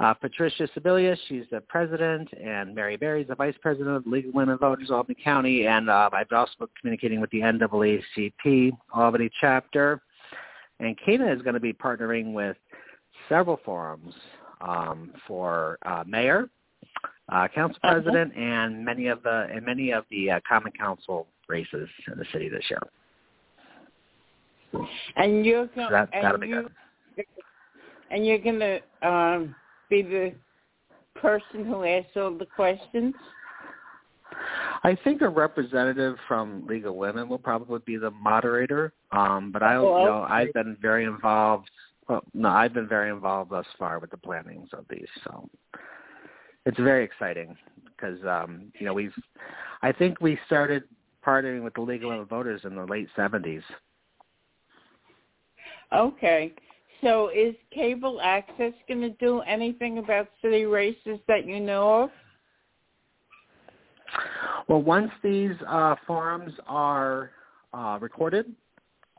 uh, 0.00 0.14
Patricia 0.14 0.68
Sibilia, 0.76 1.16
she's 1.28 1.44
the 1.50 1.60
president, 1.62 2.28
and 2.32 2.72
Mary 2.74 2.96
Berry 2.96 3.22
is 3.22 3.28
the 3.28 3.34
vice 3.34 3.56
president 3.60 3.96
of 3.96 4.04
the 4.04 4.10
League 4.10 4.28
of 4.28 4.34
Women 4.34 4.56
Voters, 4.56 4.90
Albany 4.90 5.16
County, 5.22 5.66
and 5.66 5.90
uh, 5.90 6.08
I've 6.12 6.30
also 6.30 6.52
been 6.60 6.68
communicating 6.80 7.20
with 7.20 7.30
the 7.30 7.40
NAACP 7.40 8.70
Albany 8.94 9.28
chapter. 9.40 10.00
And 10.78 10.96
Cana 11.04 11.32
is 11.32 11.42
going 11.42 11.54
to 11.54 11.60
be 11.60 11.72
partnering 11.72 12.32
with 12.32 12.56
several 13.28 13.58
forums 13.64 14.14
um, 14.60 15.12
for 15.26 15.78
uh, 15.84 16.04
mayor, 16.06 16.48
uh, 17.30 17.48
council 17.52 17.80
president, 17.82 18.36
and 18.36 18.84
many 18.84 19.08
of 19.08 19.20
the 19.24 19.48
and 19.52 19.66
many 19.66 19.90
of 19.90 20.04
the 20.12 20.30
uh, 20.30 20.40
common 20.48 20.70
council 20.72 21.26
races 21.48 21.88
in 22.12 22.16
the 22.16 22.24
city 22.32 22.48
this 22.48 22.64
year. 22.70 22.80
And 25.16 25.44
you're 25.44 25.66
going 25.66 25.88
so 25.88 25.92
that, 25.92 26.08
and, 26.12 26.48
you, 26.48 26.68
and 28.12 28.24
you're 28.24 28.38
going 28.38 28.60
to 28.60 28.80
um, 29.02 29.54
be 29.88 30.02
the 30.02 30.34
person 31.14 31.64
who 31.64 31.84
asks 31.84 32.10
all 32.16 32.36
the 32.36 32.46
questions? 32.46 33.14
I 34.84 34.96
think 35.02 35.22
a 35.22 35.28
representative 35.28 36.16
from 36.26 36.66
League 36.66 36.86
of 36.86 36.94
Women 36.94 37.28
will 37.28 37.38
probably 37.38 37.80
be 37.84 37.96
the 37.96 38.10
moderator. 38.10 38.92
Um, 39.10 39.50
but 39.52 39.62
I, 39.62 39.74
you 39.74 39.80
know, 39.80 40.26
I've 40.28 40.52
been 40.52 40.76
very 40.80 41.04
involved. 41.04 41.68
Well, 42.08 42.22
no, 42.34 42.48
I've 42.48 42.74
been 42.74 42.88
very 42.88 43.10
involved 43.10 43.50
thus 43.50 43.66
far 43.78 43.98
with 43.98 44.10
the 44.10 44.16
plannings 44.16 44.68
of 44.72 44.84
these. 44.88 45.08
So 45.24 45.48
it's 46.66 46.78
very 46.78 47.04
exciting 47.04 47.56
because 47.86 48.18
um, 48.24 48.72
you 48.78 48.86
know 48.86 48.94
we've. 48.94 49.14
I 49.82 49.92
think 49.92 50.20
we 50.20 50.38
started 50.46 50.84
partnering 51.26 51.64
with 51.64 51.74
the 51.74 51.80
League 51.80 52.02
of 52.04 52.10
Women 52.10 52.26
Voters 52.26 52.62
in 52.64 52.76
the 52.76 52.84
late 52.84 53.08
'70s. 53.16 53.62
Okay. 55.92 56.52
So 57.02 57.28
is 57.28 57.54
cable 57.72 58.20
access 58.22 58.72
going 58.88 59.00
to 59.00 59.10
do 59.10 59.40
anything 59.40 59.98
about 59.98 60.28
city 60.42 60.64
races 60.64 61.18
that 61.28 61.46
you 61.46 61.60
know 61.60 62.04
of? 62.04 62.10
Well, 64.68 64.82
once 64.82 65.10
these 65.22 65.54
uh, 65.66 65.94
forums 66.06 66.52
are 66.66 67.30
uh, 67.72 67.98
recorded, 68.00 68.52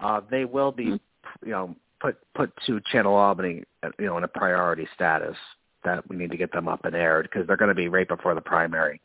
uh, 0.04 0.22
they 0.30 0.46
will 0.46 0.72
be, 0.72 0.86
mm-hmm. 0.86 1.46
you 1.46 1.52
know, 1.52 1.76
put 2.00 2.18
put 2.34 2.52
to 2.66 2.80
Channel 2.92 3.14
Albany, 3.14 3.64
you 3.98 4.06
know, 4.06 4.18
in 4.18 4.24
a 4.24 4.28
priority 4.28 4.88
status 4.96 5.36
that 5.84 6.08
we 6.10 6.16
need 6.16 6.32
to 6.32 6.38
get 6.38 6.52
them 6.52 6.68
up 6.68 6.86
and 6.86 6.96
aired 6.96 7.30
because 7.32 7.48
they're 7.48 7.58
going 7.58 7.70
to 7.70 7.76
be 7.76 7.88
right 7.88 8.08
before 8.08 8.36
the 8.36 8.42
primary. 8.42 9.02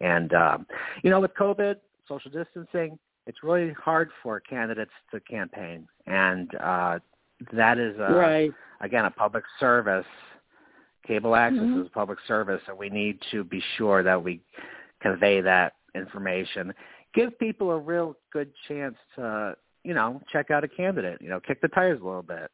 And 0.00 0.32
um, 0.32 0.66
you 1.02 1.10
know, 1.10 1.20
with 1.20 1.34
COVID, 1.34 1.76
social 2.08 2.30
distancing, 2.30 2.98
it's 3.26 3.42
really 3.42 3.72
hard 3.72 4.10
for 4.22 4.40
candidates 4.40 4.90
to 5.12 5.20
campaign, 5.20 5.86
and 6.06 6.50
uh, 6.56 6.98
that 7.52 7.78
is 7.78 7.96
a, 7.98 8.12
right. 8.12 8.52
again 8.80 9.04
a 9.04 9.10
public 9.10 9.44
service. 9.58 10.06
Cable 11.06 11.34
access 11.34 11.60
mm-hmm. 11.60 11.80
is 11.80 11.86
a 11.86 11.90
public 11.90 12.18
service, 12.28 12.60
and 12.68 12.76
we 12.76 12.90
need 12.90 13.18
to 13.30 13.42
be 13.42 13.62
sure 13.76 14.02
that 14.02 14.22
we 14.22 14.40
convey 15.00 15.40
that 15.40 15.72
information. 15.94 16.72
Give 17.14 17.36
people 17.38 17.70
a 17.70 17.78
real 17.78 18.16
good 18.32 18.52
chance 18.68 18.94
to, 19.16 19.56
you 19.82 19.94
know, 19.94 20.20
check 20.30 20.50
out 20.50 20.62
a 20.62 20.68
candidate. 20.68 21.20
You 21.20 21.30
know, 21.30 21.40
kick 21.40 21.60
the 21.62 21.68
tires 21.68 22.00
a 22.00 22.04
little 22.04 22.22
bit, 22.22 22.50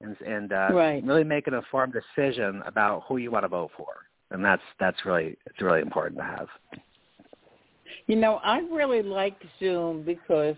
and 0.00 0.16
and 0.20 0.52
uh, 0.52 0.68
right. 0.72 1.04
really 1.04 1.24
make 1.24 1.48
an 1.48 1.54
informed 1.54 1.92
decision 1.92 2.62
about 2.66 3.02
who 3.08 3.16
you 3.16 3.30
want 3.30 3.44
to 3.44 3.48
vote 3.48 3.72
for. 3.76 3.88
And 4.30 4.44
that's 4.44 4.62
that's 4.80 5.04
really 5.04 5.36
it's 5.46 5.60
really 5.60 5.80
important 5.80 6.18
to 6.18 6.24
have. 6.24 6.48
You 8.06 8.16
know, 8.16 8.36
I 8.42 8.58
really 8.58 9.02
like 9.02 9.36
Zoom 9.58 10.02
because 10.02 10.56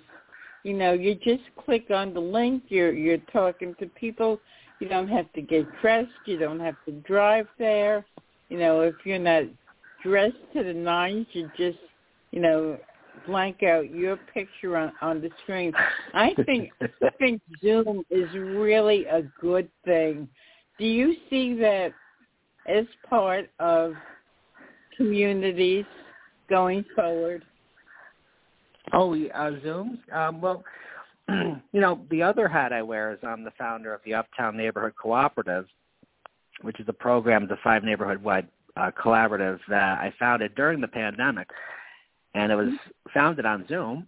you 0.64 0.72
know, 0.72 0.94
you 0.94 1.14
just 1.14 1.42
click 1.64 1.90
on 1.90 2.12
the 2.12 2.20
link. 2.20 2.64
You're 2.68 2.92
you're 2.92 3.18
talking 3.32 3.76
to 3.78 3.86
people. 3.86 4.40
You 4.80 4.88
don't 4.88 5.08
have 5.08 5.32
to 5.34 5.42
get 5.42 5.66
dressed. 5.80 6.10
You 6.26 6.38
don't 6.38 6.58
have 6.58 6.76
to 6.86 6.92
drive 7.02 7.46
there. 7.58 8.04
You 8.48 8.58
know, 8.58 8.80
if 8.80 8.94
you're 9.04 9.18
not 9.18 9.44
dressed 10.02 10.36
to 10.54 10.64
the 10.64 10.72
nines, 10.72 11.26
you 11.32 11.50
just, 11.56 11.78
you 12.32 12.40
know, 12.40 12.78
blank 13.26 13.62
out 13.62 13.94
your 13.94 14.16
picture 14.32 14.76
on 14.76 14.92
on 15.02 15.20
the 15.20 15.30
screen. 15.42 15.72
I 16.14 16.34
think 16.46 16.70
I 16.80 17.10
think 17.18 17.42
Zoom 17.60 18.02
is 18.10 18.32
really 18.34 19.04
a 19.04 19.22
good 19.40 19.68
thing. 19.84 20.26
Do 20.78 20.86
you 20.86 21.14
see 21.28 21.54
that 21.60 21.92
as 22.66 22.86
part 23.08 23.50
of 23.60 23.92
communities 24.96 25.84
going 26.48 26.84
forward? 26.96 27.44
Oh, 28.92 29.14
uh, 29.14 29.50
Zooms. 29.64 29.98
Um, 30.12 30.40
well, 30.40 30.64
you 31.28 31.80
know, 31.80 32.00
the 32.10 32.22
other 32.22 32.48
hat 32.48 32.72
I 32.72 32.82
wear 32.82 33.12
is 33.12 33.18
I'm 33.22 33.44
the 33.44 33.52
founder 33.58 33.94
of 33.94 34.00
the 34.04 34.14
Uptown 34.14 34.56
Neighborhood 34.56 34.94
Cooperative, 35.00 35.66
which 36.62 36.78
is 36.80 36.86
a 36.88 36.92
program, 36.92 37.48
the 37.48 37.56
five 37.64 37.82
neighborhood-wide 37.82 38.46
uh, 38.76 38.90
collaborative 39.02 39.58
that 39.68 39.98
I 39.98 40.12
founded 40.18 40.54
during 40.54 40.80
the 40.80 40.88
pandemic, 40.88 41.48
and 42.34 42.52
it 42.52 42.56
was 42.56 42.70
founded 43.12 43.46
on 43.46 43.66
Zoom. 43.68 44.06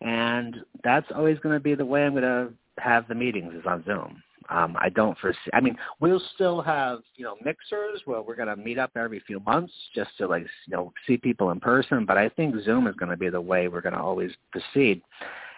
And 0.00 0.56
that's 0.84 1.06
always 1.14 1.38
going 1.40 1.56
to 1.56 1.60
be 1.60 1.74
the 1.74 1.84
way 1.84 2.04
I'm 2.04 2.12
going 2.12 2.22
to 2.22 2.52
have 2.78 3.08
the 3.08 3.14
meetings 3.14 3.52
is 3.54 3.66
on 3.66 3.84
Zoom. 3.84 4.22
Um, 4.50 4.76
I 4.80 4.88
don't 4.88 5.18
foresee. 5.18 5.50
I 5.52 5.60
mean, 5.60 5.76
we'll 6.00 6.22
still 6.34 6.62
have 6.62 7.00
you 7.16 7.24
know 7.24 7.36
mixers 7.44 8.00
where 8.04 8.22
we're 8.22 8.36
going 8.36 8.48
to 8.48 8.56
meet 8.56 8.78
up 8.78 8.90
every 8.96 9.20
few 9.20 9.40
months 9.40 9.72
just 9.94 10.10
to 10.18 10.26
like 10.26 10.46
you 10.66 10.76
know 10.76 10.92
see 11.06 11.16
people 11.16 11.50
in 11.50 11.60
person. 11.60 12.04
But 12.06 12.18
I 12.18 12.28
think 12.30 12.54
Zoom 12.64 12.86
is 12.86 12.96
going 12.96 13.10
to 13.10 13.16
be 13.16 13.28
the 13.28 13.40
way 13.40 13.68
we're 13.68 13.82
going 13.82 13.94
to 13.94 14.00
always 14.00 14.32
proceed. 14.50 15.02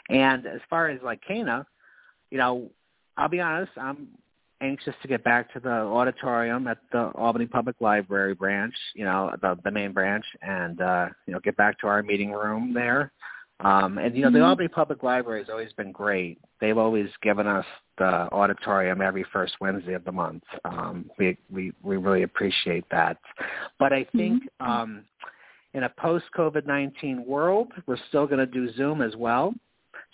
And 0.09 0.46
as 0.46 0.61
far 0.68 0.88
as 0.88 1.00
like 1.03 1.20
Cana, 1.26 1.66
you 2.31 2.38
know, 2.38 2.70
I'll 3.16 3.29
be 3.29 3.40
honest, 3.40 3.72
I'm 3.76 4.09
anxious 4.61 4.94
to 5.03 5.09
get 5.09 5.24
back 5.24 5.53
to 5.53 5.61
the 5.61 5.70
auditorium 5.70 6.66
at 6.66 6.79
the 6.92 7.11
Albany 7.14 7.46
Public 7.46 7.76
Library 7.81 8.35
branch, 8.35 8.74
you 8.94 9.05
know, 9.05 9.35
the 9.40 9.59
the 9.64 9.70
main 9.70 9.92
branch, 9.92 10.24
and 10.42 10.81
uh, 10.81 11.09
you 11.26 11.33
know, 11.33 11.40
get 11.40 11.57
back 11.57 11.79
to 11.81 11.87
our 11.87 12.03
meeting 12.03 12.33
room 12.33 12.74
there. 12.74 13.12
Um, 13.60 13.98
and 13.98 14.16
you 14.16 14.22
know, 14.22 14.28
mm-hmm. 14.28 14.38
the 14.38 14.44
Albany 14.44 14.68
Public 14.68 15.02
Library 15.02 15.40
has 15.40 15.50
always 15.50 15.72
been 15.74 15.92
great. 15.92 16.38
They've 16.60 16.78
always 16.78 17.08
given 17.22 17.46
us 17.46 17.66
the 17.98 18.32
auditorium 18.32 19.02
every 19.02 19.24
first 19.32 19.54
Wednesday 19.60 19.94
of 19.94 20.04
the 20.04 20.12
month. 20.12 20.42
Um, 20.64 21.10
we 21.18 21.36
we 21.52 21.72
we 21.82 21.96
really 21.96 22.22
appreciate 22.22 22.84
that. 22.90 23.18
But 23.78 23.92
I 23.92 24.06
think 24.16 24.44
mm-hmm. 24.44 24.70
um, 24.70 25.04
in 25.74 25.84
a 25.84 25.88
post 25.90 26.24
COVID 26.36 26.66
nineteen 26.66 27.24
world, 27.26 27.68
we're 27.86 27.98
still 28.08 28.26
going 28.26 28.38
to 28.38 28.46
do 28.46 28.72
Zoom 28.74 29.02
as 29.02 29.14
well. 29.16 29.54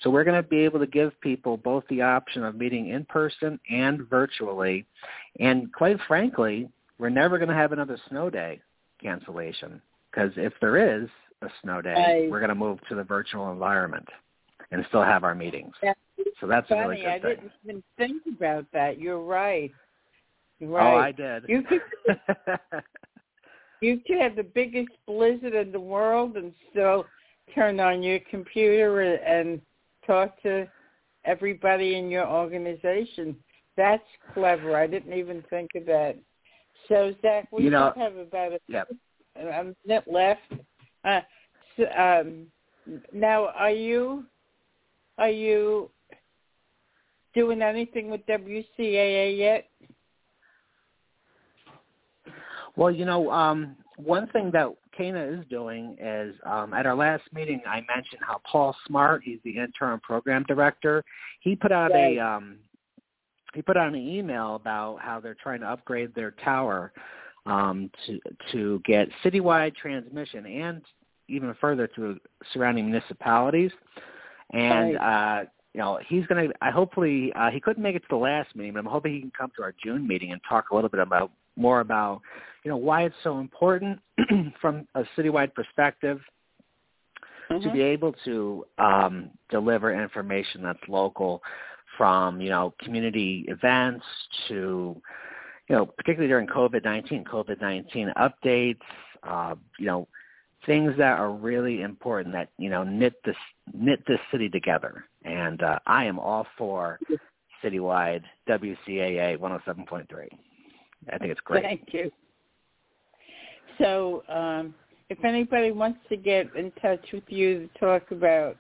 So 0.02 0.11
we're 0.11 0.24
going 0.24 0.42
to 0.42 0.46
be 0.46 0.59
able 0.59 0.80
to 0.80 0.87
give 0.87 1.18
people 1.20 1.56
both 1.56 1.85
the 1.88 2.02
option 2.02 2.44
of 2.44 2.54
meeting 2.54 2.88
in 2.88 3.04
person 3.06 3.59
and 3.70 4.09
virtually. 4.11 4.85
And 5.40 5.72
quite 5.72 5.98
frankly, 6.06 6.68
we're 6.98 7.09
never 7.09 7.38
going 7.38 7.48
to 7.48 7.54
have 7.54 7.72
another 7.72 7.98
snow 8.09 8.28
day 8.28 8.61
cancellation 9.00 9.80
because 10.11 10.32
if 10.37 10.52
there 10.61 11.02
is 11.02 11.09
a 11.42 11.49
snow 11.62 11.83
day, 11.83 12.29
we're 12.31 12.40
going 12.40 12.49
to 12.49 12.55
move 12.55 12.79
to 12.88 12.94
the 12.94 13.05
virtual 13.05 13.51
environment 13.53 14.07
and 14.70 14.85
still 14.88 15.03
have 15.05 15.22
our 15.25 15.35
meetings. 15.35 15.72
That's 15.83 15.99
so 16.40 16.46
that's 16.46 16.68
funny. 16.68 16.81
a 16.81 16.88
really 16.88 17.01
good 17.03 17.09
I 17.09 17.18
thing. 17.20 17.35
didn't 17.37 17.53
even 17.64 17.83
think 17.99 18.22
about 18.37 18.64
that. 18.72 18.99
You're 18.99 19.20
right. 19.20 19.70
You're 20.59 20.81
Oh. 20.81 20.96
I 20.96 21.12
did. 21.12 21.44
You 21.49 21.62
could 21.62 21.81
you 23.81 24.01
could 24.07 24.18
have 24.18 24.37
the 24.37 24.42
biggest 24.42 24.88
blizzard 25.07 25.55
in 25.55 25.72
the 25.72 25.81
world 25.81 26.37
and 26.37 26.53
still 26.70 27.05
turn 27.55 27.79
on 27.81 28.03
your 28.03 28.18
computer 28.31 29.14
and 29.16 29.61
talk 30.07 30.40
to 30.42 30.66
everybody 31.25 31.96
in 31.96 32.11
your 32.11 32.27
organization. 32.27 33.37
That's 33.77 34.03
clever. 34.33 34.77
I 34.77 34.87
didn't 34.87 35.12
even 35.12 35.44
think 35.51 35.70
of 35.77 35.85
that. 35.87 36.16
So 36.88 37.12
Zach, 37.20 37.49
we 37.53 37.64
You 37.64 37.70
know- 37.70 37.92
have 37.96 38.16
about 38.16 38.53
a, 38.53 38.61
yep. 38.68 38.88
a 39.37 39.72
minute 39.87 40.05
left. 40.11 40.40
Uh, 41.07 41.21
so, 41.77 41.85
um, 41.97 42.47
now, 43.12 43.49
are 43.49 43.71
you 43.71 44.25
are 45.19 45.31
you 45.31 45.90
doing 47.35 47.62
anything 47.62 48.11
with 48.11 48.27
WCAA 48.27 49.38
yet? 49.38 49.69
Well, 52.77 52.90
you 52.90 53.05
know, 53.05 53.31
um, 53.31 53.77
one 53.97 54.27
thing 54.29 54.51
that 54.53 54.69
Cana 54.97 55.23
is 55.25 55.45
doing 55.49 55.97
is 56.01 56.35
um, 56.45 56.75
at 56.75 56.87
our 56.87 56.95
last 56.95 57.23
meeting, 57.33 57.62
I 57.66 57.77
mentioned 57.95 58.21
how 58.21 58.40
Paul 58.51 58.77
Smart, 58.87 59.23
he's 59.25 59.38
the 59.45 59.57
interim 59.59 60.01
program 60.01 60.45
director, 60.47 61.05
he 61.40 61.57
put 61.57 61.73
out 61.73 61.92
Right. 61.92 62.19
a 62.19 62.21
um, 62.21 62.59
he 63.55 63.62
put 63.62 63.77
out 63.77 63.88
an 63.88 63.97
email 63.97 64.57
about 64.57 64.99
how 65.01 65.19
they're 65.19 65.37
trying 65.42 65.61
to 65.61 65.66
upgrade 65.66 66.14
their 66.14 66.33
tower 66.33 66.92
um, 67.47 67.90
to 68.07 68.21
to 68.53 68.83
get 68.85 69.09
citywide 69.25 69.75
transmission 69.77 70.45
and 70.47 70.83
even 71.29 71.55
further 71.61 71.87
to 71.89 72.19
surrounding 72.53 72.91
municipalities. 72.91 73.71
And 74.53 74.97
uh, 74.99 75.45
you 75.75 75.81
know, 75.81 75.99
he's 76.09 76.27
going 76.27 76.49
to. 76.49 76.55
I 76.62 76.71
hopefully 76.71 77.33
uh, 77.35 77.51
he 77.51 77.61
couldn't 77.61 77.83
make 77.83 77.97
it 77.97 78.01
to 78.01 78.09
the 78.11 78.17
last 78.17 78.55
meeting, 78.57 78.73
but 78.75 78.81
I'm 78.81 78.87
hoping 78.87 79.12
he 79.12 79.21
can 79.21 79.33
come 79.37 79.51
to 79.57 79.62
our 79.62 79.75
June 79.83 80.07
meeting 80.07 80.33
and 80.33 80.41
talk 80.49 80.71
a 80.71 80.75
little 80.75 80.91
bit 80.91 81.01
about 81.01 81.31
more 81.57 81.81
about 81.81 82.21
you 82.65 82.71
know 82.71 82.77
why 82.77 83.03
it's 83.05 83.15
so 83.23 83.39
important 83.39 83.99
from 84.61 84.87
a 84.95 85.05
citywide 85.17 85.55
perspective 85.55 86.21
to 87.49 87.55
Mhm. 87.55 87.73
be 87.73 87.81
able 87.81 88.12
to 88.25 88.67
um, 88.79 89.31
deliver 89.51 89.93
information 89.93 90.62
that's 90.62 90.89
local 90.89 91.43
from 91.97 92.41
you 92.41 92.51
know 92.51 92.75
community 92.81 93.45
events 93.49 94.05
to 94.49 95.01
you 95.69 95.77
know 95.77 95.87
particularly 95.87 96.29
during 96.29 96.47
COVID 96.47 96.85
nineteen 96.85 97.25
COVID 97.25 97.61
nineteen 97.61 98.12
updates 98.17 98.81
uh, 99.23 99.55
you 99.79 99.87
know 99.87 100.09
things 100.66 100.92
that 100.98 101.18
are 101.18 101.31
really 101.33 101.83
important 101.83 102.35
that 102.35 102.50
you 102.59 102.68
know 102.68 102.83
knit 102.85 103.14
this 103.24 103.37
knit 103.72 104.02
this 104.07 104.20
city 104.31 104.48
together 104.48 105.05
and 105.24 105.62
uh, 105.62 105.79
I 105.87 106.05
am 106.05 106.18
all 106.18 106.46
for 106.59 106.98
citywide 107.62 108.22
WCAA 108.48 109.38
one 109.38 109.50
hundred 109.50 109.64
seven 109.64 109.85
point 109.85 110.09
three. 110.09 110.29
I 111.12 111.18
think 111.18 111.31
it's 111.31 111.40
great. 111.40 111.62
Thank 111.62 111.88
you. 111.92 112.11
So, 113.79 114.22
um, 114.29 114.74
if 115.09 115.22
anybody 115.24 115.70
wants 115.70 115.98
to 116.09 116.16
get 116.16 116.55
in 116.57 116.72
touch 116.83 117.05
with 117.12 117.24
you 117.29 117.68
to 117.68 117.79
talk 117.79 118.11
about, 118.11 118.57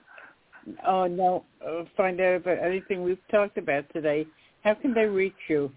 oh 0.86 1.06
no, 1.06 1.44
uh, 1.66 1.84
find 1.96 2.20
out 2.20 2.36
about 2.36 2.58
anything 2.58 3.02
we've 3.02 3.18
talked 3.30 3.58
about 3.58 3.84
today, 3.92 4.26
how 4.62 4.74
can 4.74 4.94
they 4.94 5.06
reach 5.06 5.34
you? 5.48 5.72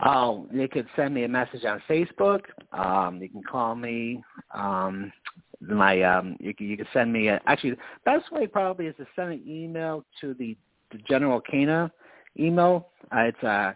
Oh, 0.00 0.46
you 0.52 0.68
could 0.68 0.86
send 0.96 1.14
me 1.14 1.24
a 1.24 1.28
message 1.28 1.64
on 1.64 1.80
Facebook. 1.88 2.40
Um, 2.72 3.20
you 3.22 3.28
can 3.28 3.42
call 3.42 3.74
me. 3.74 4.22
Um, 4.52 5.12
my 5.60 6.02
um, 6.02 6.36
you 6.40 6.52
you 6.58 6.76
can 6.76 6.86
send 6.92 7.12
me 7.12 7.28
a, 7.28 7.40
actually 7.46 7.70
the 7.70 7.76
best 8.04 8.30
way 8.32 8.46
probably 8.46 8.86
is 8.86 8.96
to 8.96 9.06
send 9.16 9.32
an 9.32 9.42
email 9.46 10.04
to 10.20 10.34
the, 10.34 10.56
the 10.90 10.98
General 11.08 11.40
Cana 11.40 11.90
email. 12.38 12.88
Uh, 13.14 13.20
it's 13.20 13.44
uh, 13.44 13.72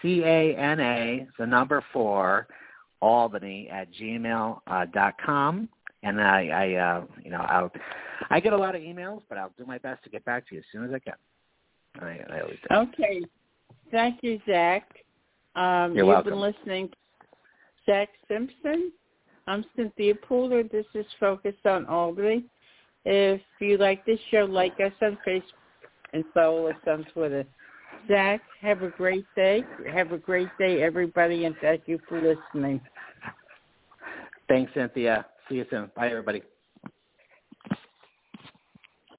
C 0.00 0.22
A 0.24 0.56
N 0.56 0.80
A 0.80 1.26
the 1.38 1.46
number 1.46 1.84
four 1.92 2.48
Albany 3.00 3.68
at 3.70 3.92
gmail 3.92 4.60
uh, 4.66 4.86
dot 4.92 5.14
com. 5.24 5.68
And 6.02 6.20
I, 6.20 6.46
I 6.46 6.74
uh, 6.74 7.04
you 7.22 7.30
know, 7.30 7.40
I'll, 7.40 7.70
I 8.30 8.40
get 8.40 8.52
a 8.52 8.56
lot 8.56 8.74
of 8.74 8.82
emails, 8.82 9.22
but 9.28 9.36
I'll 9.36 9.52
do 9.58 9.66
my 9.66 9.78
best 9.78 10.02
to 10.04 10.10
get 10.10 10.24
back 10.24 10.48
to 10.48 10.54
you 10.54 10.60
as 10.60 10.64
soon 10.72 10.84
as 10.84 10.92
I 10.94 10.98
can. 10.98 11.14
I, 12.00 12.34
I 12.34 12.40
always 12.40 12.56
do. 12.68 12.74
Okay. 12.74 13.20
Thank 13.90 14.22
you, 14.22 14.40
Zach. 14.46 14.84
Um, 15.58 15.92
You're 15.96 16.06
you've 16.14 16.24
been 16.24 16.40
listening 16.40 16.88
to 16.88 16.96
Zach 17.84 18.10
Simpson. 18.28 18.92
I'm 19.48 19.64
Cynthia 19.74 20.14
Pooler. 20.14 20.70
This 20.70 20.86
is 20.94 21.04
Focused 21.18 21.66
on 21.66 21.84
Albany. 21.86 22.44
If 23.04 23.40
you 23.58 23.76
like 23.76 24.06
this 24.06 24.20
show, 24.30 24.44
like 24.44 24.74
us 24.78 24.92
on 25.02 25.18
Facebook 25.26 25.42
and 26.12 26.22
follow 26.32 26.68
us 26.68 26.76
on 26.86 27.04
Twitter. 27.12 27.44
Zach, 28.06 28.40
have 28.60 28.82
a 28.82 28.90
great 28.90 29.24
day. 29.34 29.64
Have 29.92 30.12
a 30.12 30.18
great 30.18 30.48
day, 30.60 30.80
everybody, 30.80 31.44
and 31.44 31.56
thank 31.60 31.82
you 31.86 31.98
for 32.08 32.22
listening. 32.22 32.80
Thanks, 34.48 34.70
Cynthia. 34.74 35.26
See 35.48 35.56
you 35.56 35.66
soon. 35.70 35.90
Bye, 35.96 36.08
everybody. 36.10 36.42